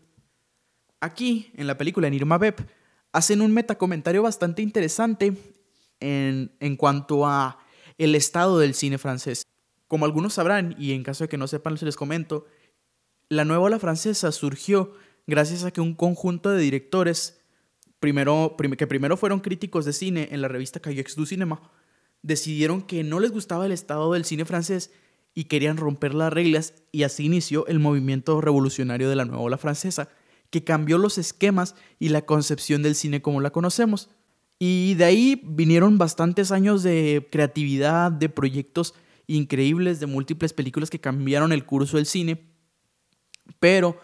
Aquí, 0.98 1.52
en 1.54 1.68
la 1.68 1.78
película, 1.78 2.08
en 2.08 2.14
Irma 2.14 2.38
Beb, 2.38 2.56
hacen 3.12 3.40
un 3.40 3.52
metacomentario 3.52 4.20
bastante 4.20 4.62
interesante 4.62 5.32
en, 6.00 6.50
en 6.58 6.74
cuanto 6.74 7.24
a 7.24 7.60
el 7.98 8.16
estado 8.16 8.58
del 8.58 8.74
cine 8.74 8.98
francés. 8.98 9.46
Como 9.86 10.06
algunos 10.06 10.34
sabrán, 10.34 10.74
y 10.76 10.90
en 10.90 11.04
caso 11.04 11.22
de 11.22 11.28
que 11.28 11.38
no 11.38 11.46
sepan, 11.46 11.76
les 11.80 11.94
comento, 11.94 12.46
la 13.28 13.44
nueva 13.44 13.62
ola 13.62 13.78
francesa 13.78 14.32
surgió 14.32 14.94
gracias 15.28 15.62
a 15.62 15.70
que 15.70 15.80
un 15.80 15.94
conjunto 15.94 16.50
de 16.50 16.60
directores 16.60 17.39
primero, 18.00 18.56
que 18.76 18.86
primero 18.86 19.16
fueron 19.16 19.40
críticos 19.40 19.84
de 19.84 19.92
cine 19.92 20.28
en 20.32 20.40
la 20.40 20.48
revista 20.48 20.80
Cahiers 20.80 21.14
du 21.14 21.26
Cinema, 21.26 21.60
decidieron 22.22 22.82
que 22.82 23.04
no 23.04 23.20
les 23.20 23.30
gustaba 23.30 23.66
el 23.66 23.72
estado 23.72 24.12
del 24.12 24.24
cine 24.24 24.44
francés 24.44 24.90
y 25.34 25.44
querían 25.44 25.76
romper 25.76 26.14
las 26.14 26.32
reglas 26.32 26.74
y 26.92 27.04
así 27.04 27.26
inició 27.26 27.66
el 27.66 27.78
movimiento 27.78 28.40
revolucionario 28.40 29.08
de 29.08 29.16
la 29.16 29.24
nueva 29.24 29.42
ola 29.42 29.58
francesa, 29.58 30.08
que 30.50 30.64
cambió 30.64 30.98
los 30.98 31.18
esquemas 31.18 31.76
y 31.98 32.08
la 32.08 32.22
concepción 32.22 32.82
del 32.82 32.96
cine 32.96 33.22
como 33.22 33.40
la 33.40 33.50
conocemos. 33.50 34.10
Y 34.58 34.94
de 34.94 35.04
ahí 35.04 35.40
vinieron 35.44 35.96
bastantes 35.96 36.50
años 36.50 36.82
de 36.82 37.28
creatividad, 37.30 38.10
de 38.10 38.28
proyectos 38.28 38.94
increíbles, 39.26 40.00
de 40.00 40.06
múltiples 40.06 40.52
películas 40.52 40.90
que 40.90 41.00
cambiaron 41.00 41.52
el 41.52 41.64
curso 41.64 41.96
del 41.96 42.06
cine, 42.06 42.42
pero 43.60 44.00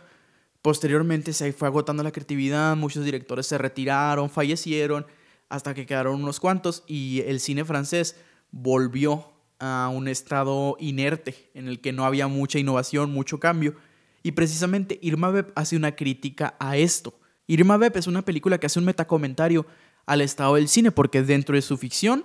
Posteriormente 0.67 1.33
se 1.33 1.53
fue 1.53 1.69
agotando 1.69 2.03
la 2.03 2.11
creatividad, 2.11 2.75
muchos 2.75 3.05
directores 3.05 3.47
se 3.47 3.57
retiraron, 3.57 4.29
fallecieron, 4.29 5.07
hasta 5.49 5.75
que 5.75 5.87
quedaron 5.87 6.21
unos 6.21 6.41
cuantos 6.41 6.83
y 6.89 7.23
el 7.25 7.39
cine 7.39 7.65
francés 7.65 8.17
volvió 8.51 9.31
a 9.61 9.89
un 9.95 10.09
estado 10.09 10.77
inerte 10.81 11.53
en 11.55 11.69
el 11.69 11.81
que 11.81 11.93
no 11.93 12.05
había 12.05 12.27
mucha 12.27 12.59
innovación, 12.59 13.13
mucho 13.13 13.39
cambio. 13.39 13.77
Y 14.25 14.33
precisamente 14.33 14.99
Irma 15.03 15.31
Beb 15.31 15.53
hace 15.55 15.77
una 15.77 15.95
crítica 15.95 16.57
a 16.59 16.77
esto. 16.77 17.15
Irma 17.47 17.77
Beb 17.77 17.97
es 17.97 18.09
una 18.09 18.23
película 18.23 18.59
que 18.59 18.67
hace 18.67 18.81
un 18.81 18.87
metacomentario 18.87 19.67
al 20.05 20.21
estado 20.21 20.57
del 20.57 20.67
cine 20.67 20.91
porque 20.91 21.23
dentro 21.23 21.55
de 21.55 21.63
su 21.63 21.77
ficción, 21.77 22.25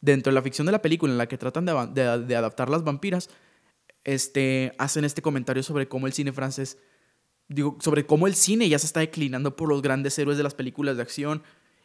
dentro 0.00 0.32
de 0.32 0.34
la 0.34 0.42
ficción 0.42 0.66
de 0.66 0.72
la 0.72 0.82
película 0.82 1.12
en 1.12 1.18
la 1.18 1.28
que 1.28 1.38
tratan 1.38 1.64
de, 1.64 2.34
adaptar 2.34 2.70
las 2.70 2.82
vampiras, 2.82 3.30
este, 4.02 4.74
hacen 4.78 5.04
este 5.04 5.22
comentario 5.22 5.62
sobre 5.62 5.86
cómo 5.86 6.08
el 6.08 6.12
cine 6.12 6.32
francés 6.32 6.76
digo, 7.48 7.78
sobre 7.80 8.06
cómo 8.06 8.26
el 8.26 8.34
cine 8.34 8.68
ya 8.68 8.78
se 8.78 8.86
está 8.86 9.00
declinando 9.00 9.56
por 9.56 9.68
los 9.68 9.82
grandes 9.82 10.18
héroes 10.18 10.36
de 10.36 10.44
las 10.44 10.54
películas 10.54 10.96
de 10.96 11.02
acción 11.02 11.42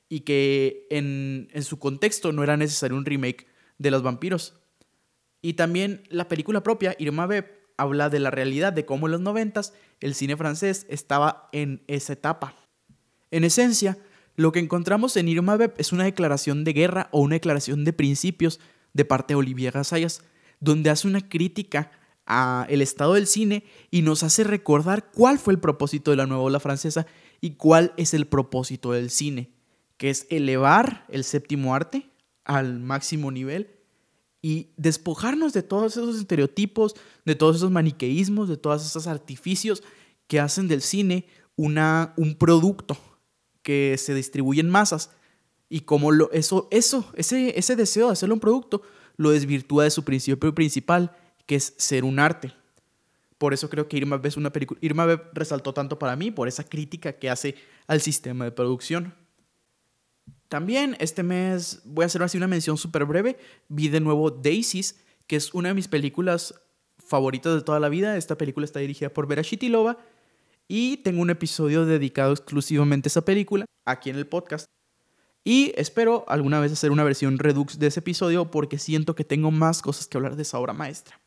y 0.09 0.21
que 0.21 0.85
en, 0.89 1.49
su 1.63 1.79
contexto 1.79 2.31
no 2.31 2.43
era 2.43 2.57
necesario 2.57 2.97
un 2.97 3.05
remake 3.05 3.47
de 3.77 3.91
los 3.91 4.03
vampiros. 4.03 4.53
Y 5.41 5.53
también 5.53 6.03
la 6.09 6.27
película 6.27 6.63
propia, 6.63 6.95
Irma 6.99 7.25
Beb, 7.25 7.63
habla 7.77 8.09
de 8.09 8.19
la 8.19 8.29
realidad 8.29 8.71
de 8.73 8.85
cómo 8.85 9.07
en 9.07 9.13
los 9.13 9.21
noventas 9.21 9.73
el 9.99 10.13
cine 10.13 10.37
francés 10.37 10.85
estaba 10.89 11.49
en 11.51 11.83
esa 11.87 12.13
etapa. 12.13 12.55
En 13.31 13.43
esencia, 13.43 13.97
lo 14.35 14.51
que 14.51 14.59
encontramos 14.59 15.17
en 15.17 15.27
Irma 15.27 15.57
Beb 15.57 15.73
es 15.77 15.91
una 15.91 16.03
declaración 16.03 16.63
de 16.63 16.73
guerra 16.73 17.09
o 17.11 17.21
una 17.21 17.35
declaración 17.35 17.83
de 17.83 17.93
principios 17.93 18.59
de 18.93 19.05
parte 19.05 19.33
de 19.33 19.39
Olivier 19.39 19.75
Assayas, 19.77 20.21
donde 20.59 20.91
hace 20.91 21.07
una 21.07 21.27
crítica 21.27 21.91
a 22.25 22.65
el 22.69 22.81
estado 22.81 23.13
del 23.13 23.27
cine 23.27 23.63
y 23.91 24.01
nos 24.01 24.23
hace 24.23 24.43
recordar 24.43 25.11
cuál 25.11 25.39
fue 25.39 25.53
el 25.53 25.59
propósito 25.59 26.11
de 26.11 26.17
la 26.17 26.25
nueva 26.25 26.43
ola 26.43 26.59
francesa 26.59 27.05
y 27.41 27.51
cuál 27.51 27.93
es 27.97 28.13
el 28.13 28.27
propósito 28.27 28.91
del 28.91 29.09
cine, 29.09 29.51
que 29.97 30.09
es 30.09 30.27
elevar 30.29 31.05
el 31.09 31.23
séptimo 31.23 31.75
arte 31.75 32.09
al 32.45 32.79
máximo 32.79 33.31
nivel 33.31 33.69
y 34.41 34.69
despojarnos 34.75 35.53
de 35.53 35.63
todos 35.63 35.93
esos 35.93 36.17
estereotipos, 36.17 36.95
de 37.25 37.35
todos 37.35 37.55
esos 37.55 37.71
maniqueísmos, 37.71 38.49
de 38.49 38.57
todos 38.57 38.85
esos 38.85 39.07
artificios 39.07 39.83
que 40.27 40.39
hacen 40.39 40.67
del 40.67 40.81
cine 40.81 41.25
una, 41.55 42.13
un 42.17 42.35
producto 42.35 42.97
que 43.61 43.95
se 43.97 44.13
distribuye 44.13 44.61
en 44.61 44.69
masas. 44.69 45.11
Y 45.69 45.81
como 45.81 46.11
lo, 46.11 46.31
eso, 46.31 46.67
eso, 46.71 47.11
ese, 47.15 47.57
ese 47.57 47.75
deseo 47.75 48.07
de 48.07 48.13
hacerlo 48.13 48.35
un 48.35 48.41
producto 48.41 48.81
lo 49.15 49.31
desvirtúa 49.31 49.85
de 49.85 49.91
su 49.91 50.03
principio 50.03 50.53
principal, 50.53 51.15
que 51.45 51.55
es 51.55 51.73
ser 51.77 52.03
un 52.03 52.19
arte. 52.19 52.53
Por 53.37 53.53
eso 53.53 53.69
creo 53.69 53.87
que 53.87 53.97
Irma 53.97 54.21
es 54.23 54.37
una. 54.37 54.51
Irma 54.81 55.21
resaltó 55.33 55.73
tanto 55.73 55.99
para 55.99 56.15
mí 56.15 56.31
por 56.31 56.47
esa 56.47 56.63
crítica 56.63 57.13
que 57.13 57.29
hace 57.29 57.55
al 57.87 57.99
sistema 57.99 58.45
de 58.45 58.51
producción. 58.51 59.13
También 60.47 60.95
este 60.99 61.23
mes 61.23 61.81
voy 61.83 62.03
a 62.03 62.05
hacer 62.05 62.23
así 62.23 62.37
una 62.37 62.47
mención 62.47 62.77
súper 62.77 63.05
breve. 63.05 63.37
Vi 63.67 63.89
de 63.89 63.99
nuevo 63.99 64.31
Daisies, 64.31 65.03
que 65.27 65.35
es 65.35 65.53
una 65.53 65.69
de 65.69 65.75
mis 65.75 65.87
películas 65.87 66.53
favoritas 66.97 67.55
de 67.55 67.61
toda 67.61 67.79
la 67.79 67.89
vida. 67.89 68.17
Esta 68.17 68.37
película 68.37 68.63
está 68.63 68.79
dirigida 68.79 69.09
por 69.09 69.27
Vera 69.27 69.41
Shitilova 69.41 69.97
y 70.67 70.97
tengo 70.97 71.21
un 71.21 71.29
episodio 71.29 71.85
dedicado 71.85 72.33
exclusivamente 72.33 73.07
a 73.07 73.11
esa 73.11 73.25
película 73.25 73.65
aquí 73.85 74.09
en 74.09 74.15
el 74.15 74.27
podcast. 74.27 74.67
Y 75.43 75.73
espero 75.75 76.23
alguna 76.27 76.59
vez 76.59 76.71
hacer 76.71 76.91
una 76.91 77.03
versión 77.03 77.37
redux 77.37 77.77
de 77.79 77.87
ese 77.87 77.99
episodio 77.99 78.49
porque 78.49 78.79
siento 78.79 79.15
que 79.15 79.25
tengo 79.25 79.51
más 79.51 79.81
cosas 79.81 80.07
que 80.07 80.17
hablar 80.17 80.35
de 80.35 80.43
esa 80.43 80.59
obra 80.59 80.71
maestra. 80.71 81.19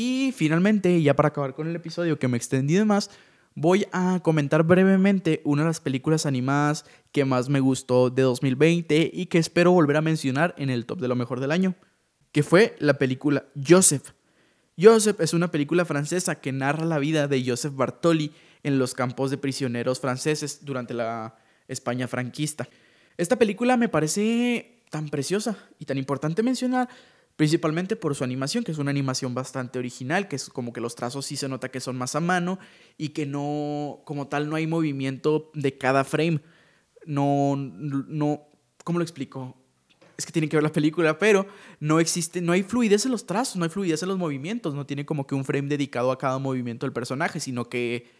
Y 0.00 0.30
finalmente, 0.30 1.02
ya 1.02 1.16
para 1.16 1.30
acabar 1.30 1.56
con 1.56 1.66
el 1.66 1.74
episodio 1.74 2.20
que 2.20 2.28
me 2.28 2.36
extendí 2.36 2.74
de 2.74 2.84
más, 2.84 3.10
voy 3.56 3.84
a 3.90 4.20
comentar 4.22 4.62
brevemente 4.62 5.42
una 5.44 5.62
de 5.62 5.70
las 5.70 5.80
películas 5.80 6.24
animadas 6.24 6.84
que 7.10 7.24
más 7.24 7.48
me 7.48 7.58
gustó 7.58 8.08
de 8.08 8.22
2020 8.22 9.10
y 9.12 9.26
que 9.26 9.38
espero 9.38 9.72
volver 9.72 9.96
a 9.96 10.00
mencionar 10.00 10.54
en 10.56 10.70
el 10.70 10.86
top 10.86 11.00
de 11.00 11.08
lo 11.08 11.16
mejor 11.16 11.40
del 11.40 11.50
año, 11.50 11.74
que 12.30 12.44
fue 12.44 12.76
la 12.78 12.94
película 12.94 13.46
Joseph. 13.60 14.12
Joseph 14.80 15.20
es 15.20 15.34
una 15.34 15.50
película 15.50 15.84
francesa 15.84 16.36
que 16.36 16.52
narra 16.52 16.84
la 16.84 17.00
vida 17.00 17.26
de 17.26 17.44
Joseph 17.44 17.74
Bartoli 17.74 18.30
en 18.62 18.78
los 18.78 18.94
campos 18.94 19.32
de 19.32 19.38
prisioneros 19.38 19.98
franceses 19.98 20.64
durante 20.64 20.94
la 20.94 21.34
España 21.66 22.06
franquista. 22.06 22.68
Esta 23.16 23.34
película 23.34 23.76
me 23.76 23.88
parece 23.88 24.78
tan 24.90 25.08
preciosa 25.08 25.58
y 25.80 25.86
tan 25.86 25.98
importante 25.98 26.44
mencionar 26.44 26.88
principalmente 27.38 27.94
por 27.94 28.16
su 28.16 28.24
animación, 28.24 28.64
que 28.64 28.72
es 28.72 28.78
una 28.78 28.90
animación 28.90 29.32
bastante 29.32 29.78
original, 29.78 30.26
que 30.26 30.34
es 30.34 30.48
como 30.48 30.72
que 30.72 30.80
los 30.80 30.96
trazos 30.96 31.24
sí 31.24 31.36
se 31.36 31.48
nota 31.48 31.70
que 31.70 31.78
son 31.78 31.96
más 31.96 32.16
a 32.16 32.20
mano 32.20 32.58
y 32.96 33.10
que 33.10 33.26
no, 33.26 34.00
como 34.04 34.26
tal, 34.26 34.50
no 34.50 34.56
hay 34.56 34.66
movimiento 34.66 35.52
de 35.54 35.78
cada 35.78 36.02
frame. 36.02 36.40
No, 37.06 37.54
no, 37.56 38.48
¿cómo 38.82 38.98
lo 38.98 39.04
explico? 39.04 39.56
Es 40.16 40.26
que 40.26 40.32
tiene 40.32 40.48
que 40.48 40.56
ver 40.56 40.64
la 40.64 40.72
película, 40.72 41.16
pero 41.16 41.46
no 41.78 42.00
existe, 42.00 42.40
no 42.40 42.50
hay 42.50 42.64
fluidez 42.64 43.04
en 43.04 43.12
los 43.12 43.24
trazos, 43.24 43.54
no 43.54 43.62
hay 43.62 43.70
fluidez 43.70 44.02
en 44.02 44.08
los 44.08 44.18
movimientos, 44.18 44.74
no 44.74 44.84
tiene 44.84 45.06
como 45.06 45.24
que 45.24 45.36
un 45.36 45.44
frame 45.44 45.68
dedicado 45.68 46.10
a 46.10 46.18
cada 46.18 46.40
movimiento 46.40 46.86
del 46.86 46.92
personaje, 46.92 47.38
sino 47.38 47.68
que 47.68 48.10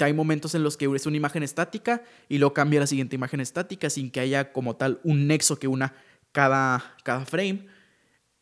hay 0.00 0.14
momentos 0.14 0.54
en 0.54 0.62
los 0.62 0.78
que 0.78 0.86
es 0.86 1.04
una 1.04 1.18
imagen 1.18 1.42
estática 1.42 2.02
y 2.30 2.38
luego 2.38 2.54
cambia 2.54 2.80
la 2.80 2.86
siguiente 2.86 3.14
imagen 3.14 3.40
estática 3.40 3.90
sin 3.90 4.10
que 4.10 4.20
haya 4.20 4.54
como 4.54 4.76
tal 4.76 5.00
un 5.04 5.26
nexo 5.26 5.58
que 5.58 5.68
una 5.68 5.94
cada, 6.32 6.96
cada 7.04 7.26
frame. 7.26 7.66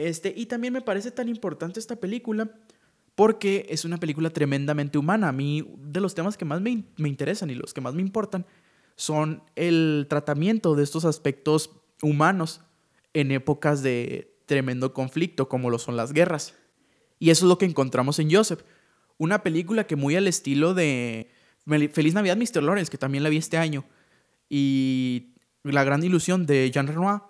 Este, 0.00 0.32
y 0.34 0.46
también 0.46 0.72
me 0.72 0.80
parece 0.80 1.10
tan 1.10 1.28
importante 1.28 1.78
esta 1.78 1.96
película 1.96 2.50
porque 3.14 3.66
es 3.68 3.84
una 3.84 3.98
película 3.98 4.30
tremendamente 4.30 4.96
humana. 4.96 5.28
A 5.28 5.32
mí, 5.32 5.74
de 5.76 6.00
los 6.00 6.14
temas 6.14 6.38
que 6.38 6.46
más 6.46 6.62
me, 6.62 6.84
me 6.96 7.10
interesan 7.10 7.50
y 7.50 7.54
los 7.54 7.74
que 7.74 7.82
más 7.82 7.92
me 7.92 8.00
importan 8.00 8.46
son 8.96 9.42
el 9.56 10.06
tratamiento 10.08 10.74
de 10.74 10.84
estos 10.84 11.04
aspectos 11.04 11.82
humanos 12.00 12.62
en 13.12 13.30
épocas 13.30 13.82
de 13.82 14.38
tremendo 14.46 14.94
conflicto, 14.94 15.50
como 15.50 15.68
lo 15.68 15.78
son 15.78 15.98
las 15.98 16.14
guerras. 16.14 16.54
Y 17.18 17.28
eso 17.28 17.44
es 17.44 17.50
lo 17.50 17.58
que 17.58 17.66
encontramos 17.66 18.18
en 18.20 18.34
Joseph. 18.34 18.62
Una 19.18 19.42
película 19.42 19.86
que 19.86 19.96
muy 19.96 20.16
al 20.16 20.28
estilo 20.28 20.72
de 20.72 21.30
Feliz 21.92 22.14
Navidad, 22.14 22.38
Mr. 22.38 22.62
Lawrence, 22.62 22.90
que 22.90 22.96
también 22.96 23.22
la 23.22 23.28
vi 23.28 23.36
este 23.36 23.58
año, 23.58 23.84
y 24.48 25.34
La 25.62 25.84
Gran 25.84 26.02
Ilusión 26.02 26.46
de 26.46 26.70
Jean 26.70 26.86
Renoir, 26.86 27.20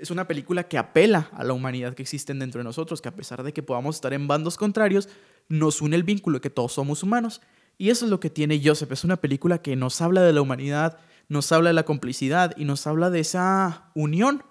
es 0.00 0.10
una 0.10 0.26
película 0.26 0.66
que 0.66 0.78
apela 0.78 1.30
a 1.32 1.44
la 1.44 1.52
humanidad 1.52 1.94
que 1.94 2.02
existe 2.02 2.32
dentro 2.34 2.60
de 2.60 2.64
nosotros, 2.64 3.02
que 3.02 3.08
a 3.08 3.14
pesar 3.14 3.42
de 3.42 3.52
que 3.52 3.62
podamos 3.62 3.96
estar 3.96 4.12
en 4.12 4.26
bandos 4.26 4.56
contrarios, 4.56 5.08
nos 5.48 5.82
une 5.82 5.96
el 5.96 6.02
vínculo 6.02 6.38
de 6.38 6.40
que 6.40 6.50
todos 6.50 6.72
somos 6.72 7.02
humanos. 7.02 7.40
Y 7.76 7.90
eso 7.90 8.06
es 8.06 8.10
lo 8.10 8.20
que 8.20 8.30
tiene 8.30 8.60
Joseph. 8.64 8.92
Es 8.92 9.04
una 9.04 9.18
película 9.18 9.62
que 9.62 9.76
nos 9.76 10.00
habla 10.00 10.22
de 10.22 10.32
la 10.32 10.40
humanidad, 10.40 10.98
nos 11.28 11.52
habla 11.52 11.70
de 11.70 11.74
la 11.74 11.84
complicidad 11.84 12.54
y 12.56 12.64
nos 12.64 12.86
habla 12.86 13.10
de 13.10 13.20
esa 13.20 13.90
unión 13.94 14.42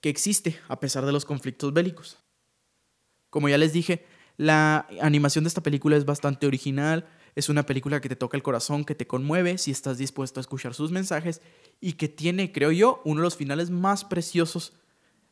que 0.00 0.08
existe 0.08 0.58
a 0.68 0.78
pesar 0.80 1.04
de 1.04 1.12
los 1.12 1.24
conflictos 1.24 1.72
bélicos. 1.72 2.18
Como 3.30 3.48
ya 3.48 3.58
les 3.58 3.72
dije, 3.72 4.06
la 4.36 4.86
animación 5.00 5.44
de 5.44 5.48
esta 5.48 5.62
película 5.62 5.96
es 5.96 6.04
bastante 6.04 6.46
original, 6.46 7.06
es 7.38 7.48
una 7.48 7.64
película 7.64 8.00
que 8.00 8.08
te 8.08 8.16
toca 8.16 8.36
el 8.36 8.42
corazón, 8.42 8.84
que 8.84 8.96
te 8.96 9.06
conmueve 9.06 9.58
si 9.58 9.70
estás 9.70 9.96
dispuesto 9.96 10.40
a 10.40 10.42
escuchar 10.42 10.74
sus 10.74 10.90
mensajes 10.90 11.40
y 11.80 11.92
que 11.92 12.08
tiene, 12.08 12.50
creo 12.50 12.72
yo, 12.72 13.00
uno 13.04 13.20
de 13.20 13.26
los 13.26 13.36
finales 13.36 13.70
más 13.70 14.04
preciosos 14.04 14.72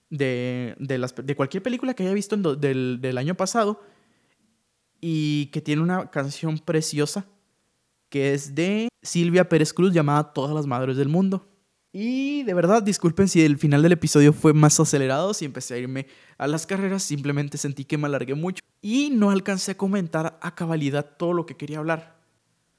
de, 0.09 0.77
de, 0.79 1.35
cualquier 1.35 1.65
película 1.65 1.95
que 1.95 2.05
haya 2.05 2.15
visto 2.15 2.37
del, 2.37 3.01
del 3.01 3.19
año 3.19 3.35
pasado 3.35 3.83
y 5.01 5.47
que 5.47 5.61
tiene 5.61 5.83
una 5.83 6.13
canción 6.13 6.61
preciosa 6.61 7.27
que 8.09 8.35
es 8.35 8.55
de 8.55 8.89
Silvia 9.03 9.49
Pérez 9.49 9.73
Cruz 9.73 9.93
llamada 9.93 10.33
Todas 10.33 10.55
las 10.55 10.65
Madres 10.65 10.97
del 10.97 11.09
Mundo. 11.09 11.49
Y 11.93 12.45
de 12.45 12.55
verdad, 12.55 12.85
disculpen 12.85 13.27
si 13.27 13.43
el 13.45 13.59
final 13.59 13.83
del 13.83 13.93
episodio 13.93 14.33
fue 14.33 14.53
más 14.53 14.79
acelerado, 14.79 15.35
si 15.35 15.45
empecé 15.45 15.75
a 15.75 15.79
irme 15.79 16.07
a 16.39 16.47
las 16.47 16.67
carreras, 16.67 17.03
simplemente 17.03 17.59
sentí 17.59 17.85
que 17.85 17.99
me 17.99 18.07
alargué 18.07 18.35
mucho 18.35 18.63
y 18.87 19.11
no 19.11 19.31
alcancé 19.31 19.73
a 19.73 19.77
comentar 19.77 20.39
a 20.41 20.55
cabalidad 20.55 21.17
todo 21.19 21.33
lo 21.33 21.45
que 21.45 21.57
quería 21.57 21.79
hablar. 21.79 22.21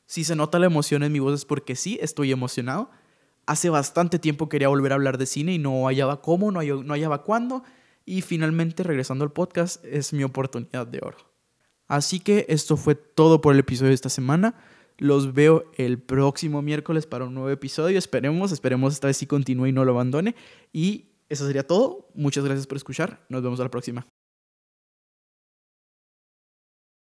Si 0.06 0.24
se 0.24 0.38
nota 0.38 0.58
la 0.58 0.68
emoción 0.68 1.04
en 1.04 1.12
mi 1.12 1.20
voz 1.20 1.34
es 1.34 1.44
porque 1.44 1.76
sí, 1.76 2.00
estoy 2.02 2.32
emocionado. 2.32 2.90
Hace 3.46 3.70
bastante 3.70 4.18
tiempo 4.18 4.48
quería 4.48 4.70
volver 4.70 4.94
a 4.94 4.96
hablar 4.96 5.18
de 5.18 5.26
cine 5.26 5.54
y 5.54 5.60
no 5.60 5.86
hallaba 5.86 6.22
cómo, 6.22 6.50
no 6.50 6.60
hallaba, 6.60 7.18
no 7.18 7.24
cuándo. 7.24 7.64
Y 8.06 8.22
finalmente, 8.22 8.84
regresando 8.84 9.26
al 9.26 9.34
podcast, 9.34 9.84
es 9.84 10.14
mi 10.14 10.24
oportunidad 10.24 10.88
de 10.88 11.00
oro. 11.04 11.18
Así 11.90 12.22
que 12.22 12.46
esto 12.48 12.78
fue 12.78 12.96
todo 12.96 13.42
por 13.42 13.54
el 13.54 13.60
episodio 13.60 13.90
de 13.90 13.96
esta 13.96 14.08
semana. 14.08 14.56
Los 14.98 15.34
veo 15.34 15.70
el 15.76 16.00
próximo 16.02 16.62
miércoles 16.62 17.06
para 17.06 17.26
un 17.26 17.34
nuevo 17.34 17.50
episodio. 17.50 17.98
Esperemos, 18.00 18.54
esperemos 18.54 18.94
esta 18.94 19.08
vez 19.08 19.18
sí 19.18 19.26
continúe 19.26 19.68
y 19.68 19.72
no 19.74 19.84
lo 19.84 19.92
abandone. 19.92 20.36
Y 20.72 21.08
eso 21.28 21.46
sería 21.46 21.68
todo. 21.68 22.08
Muchas 22.16 22.46
gracias 22.46 22.66
por 22.66 22.78
escuchar. 22.78 23.26
Nos 23.28 23.44
vemos 23.44 23.60
a 23.60 23.64
la 23.64 23.72
próxima. 23.72 24.08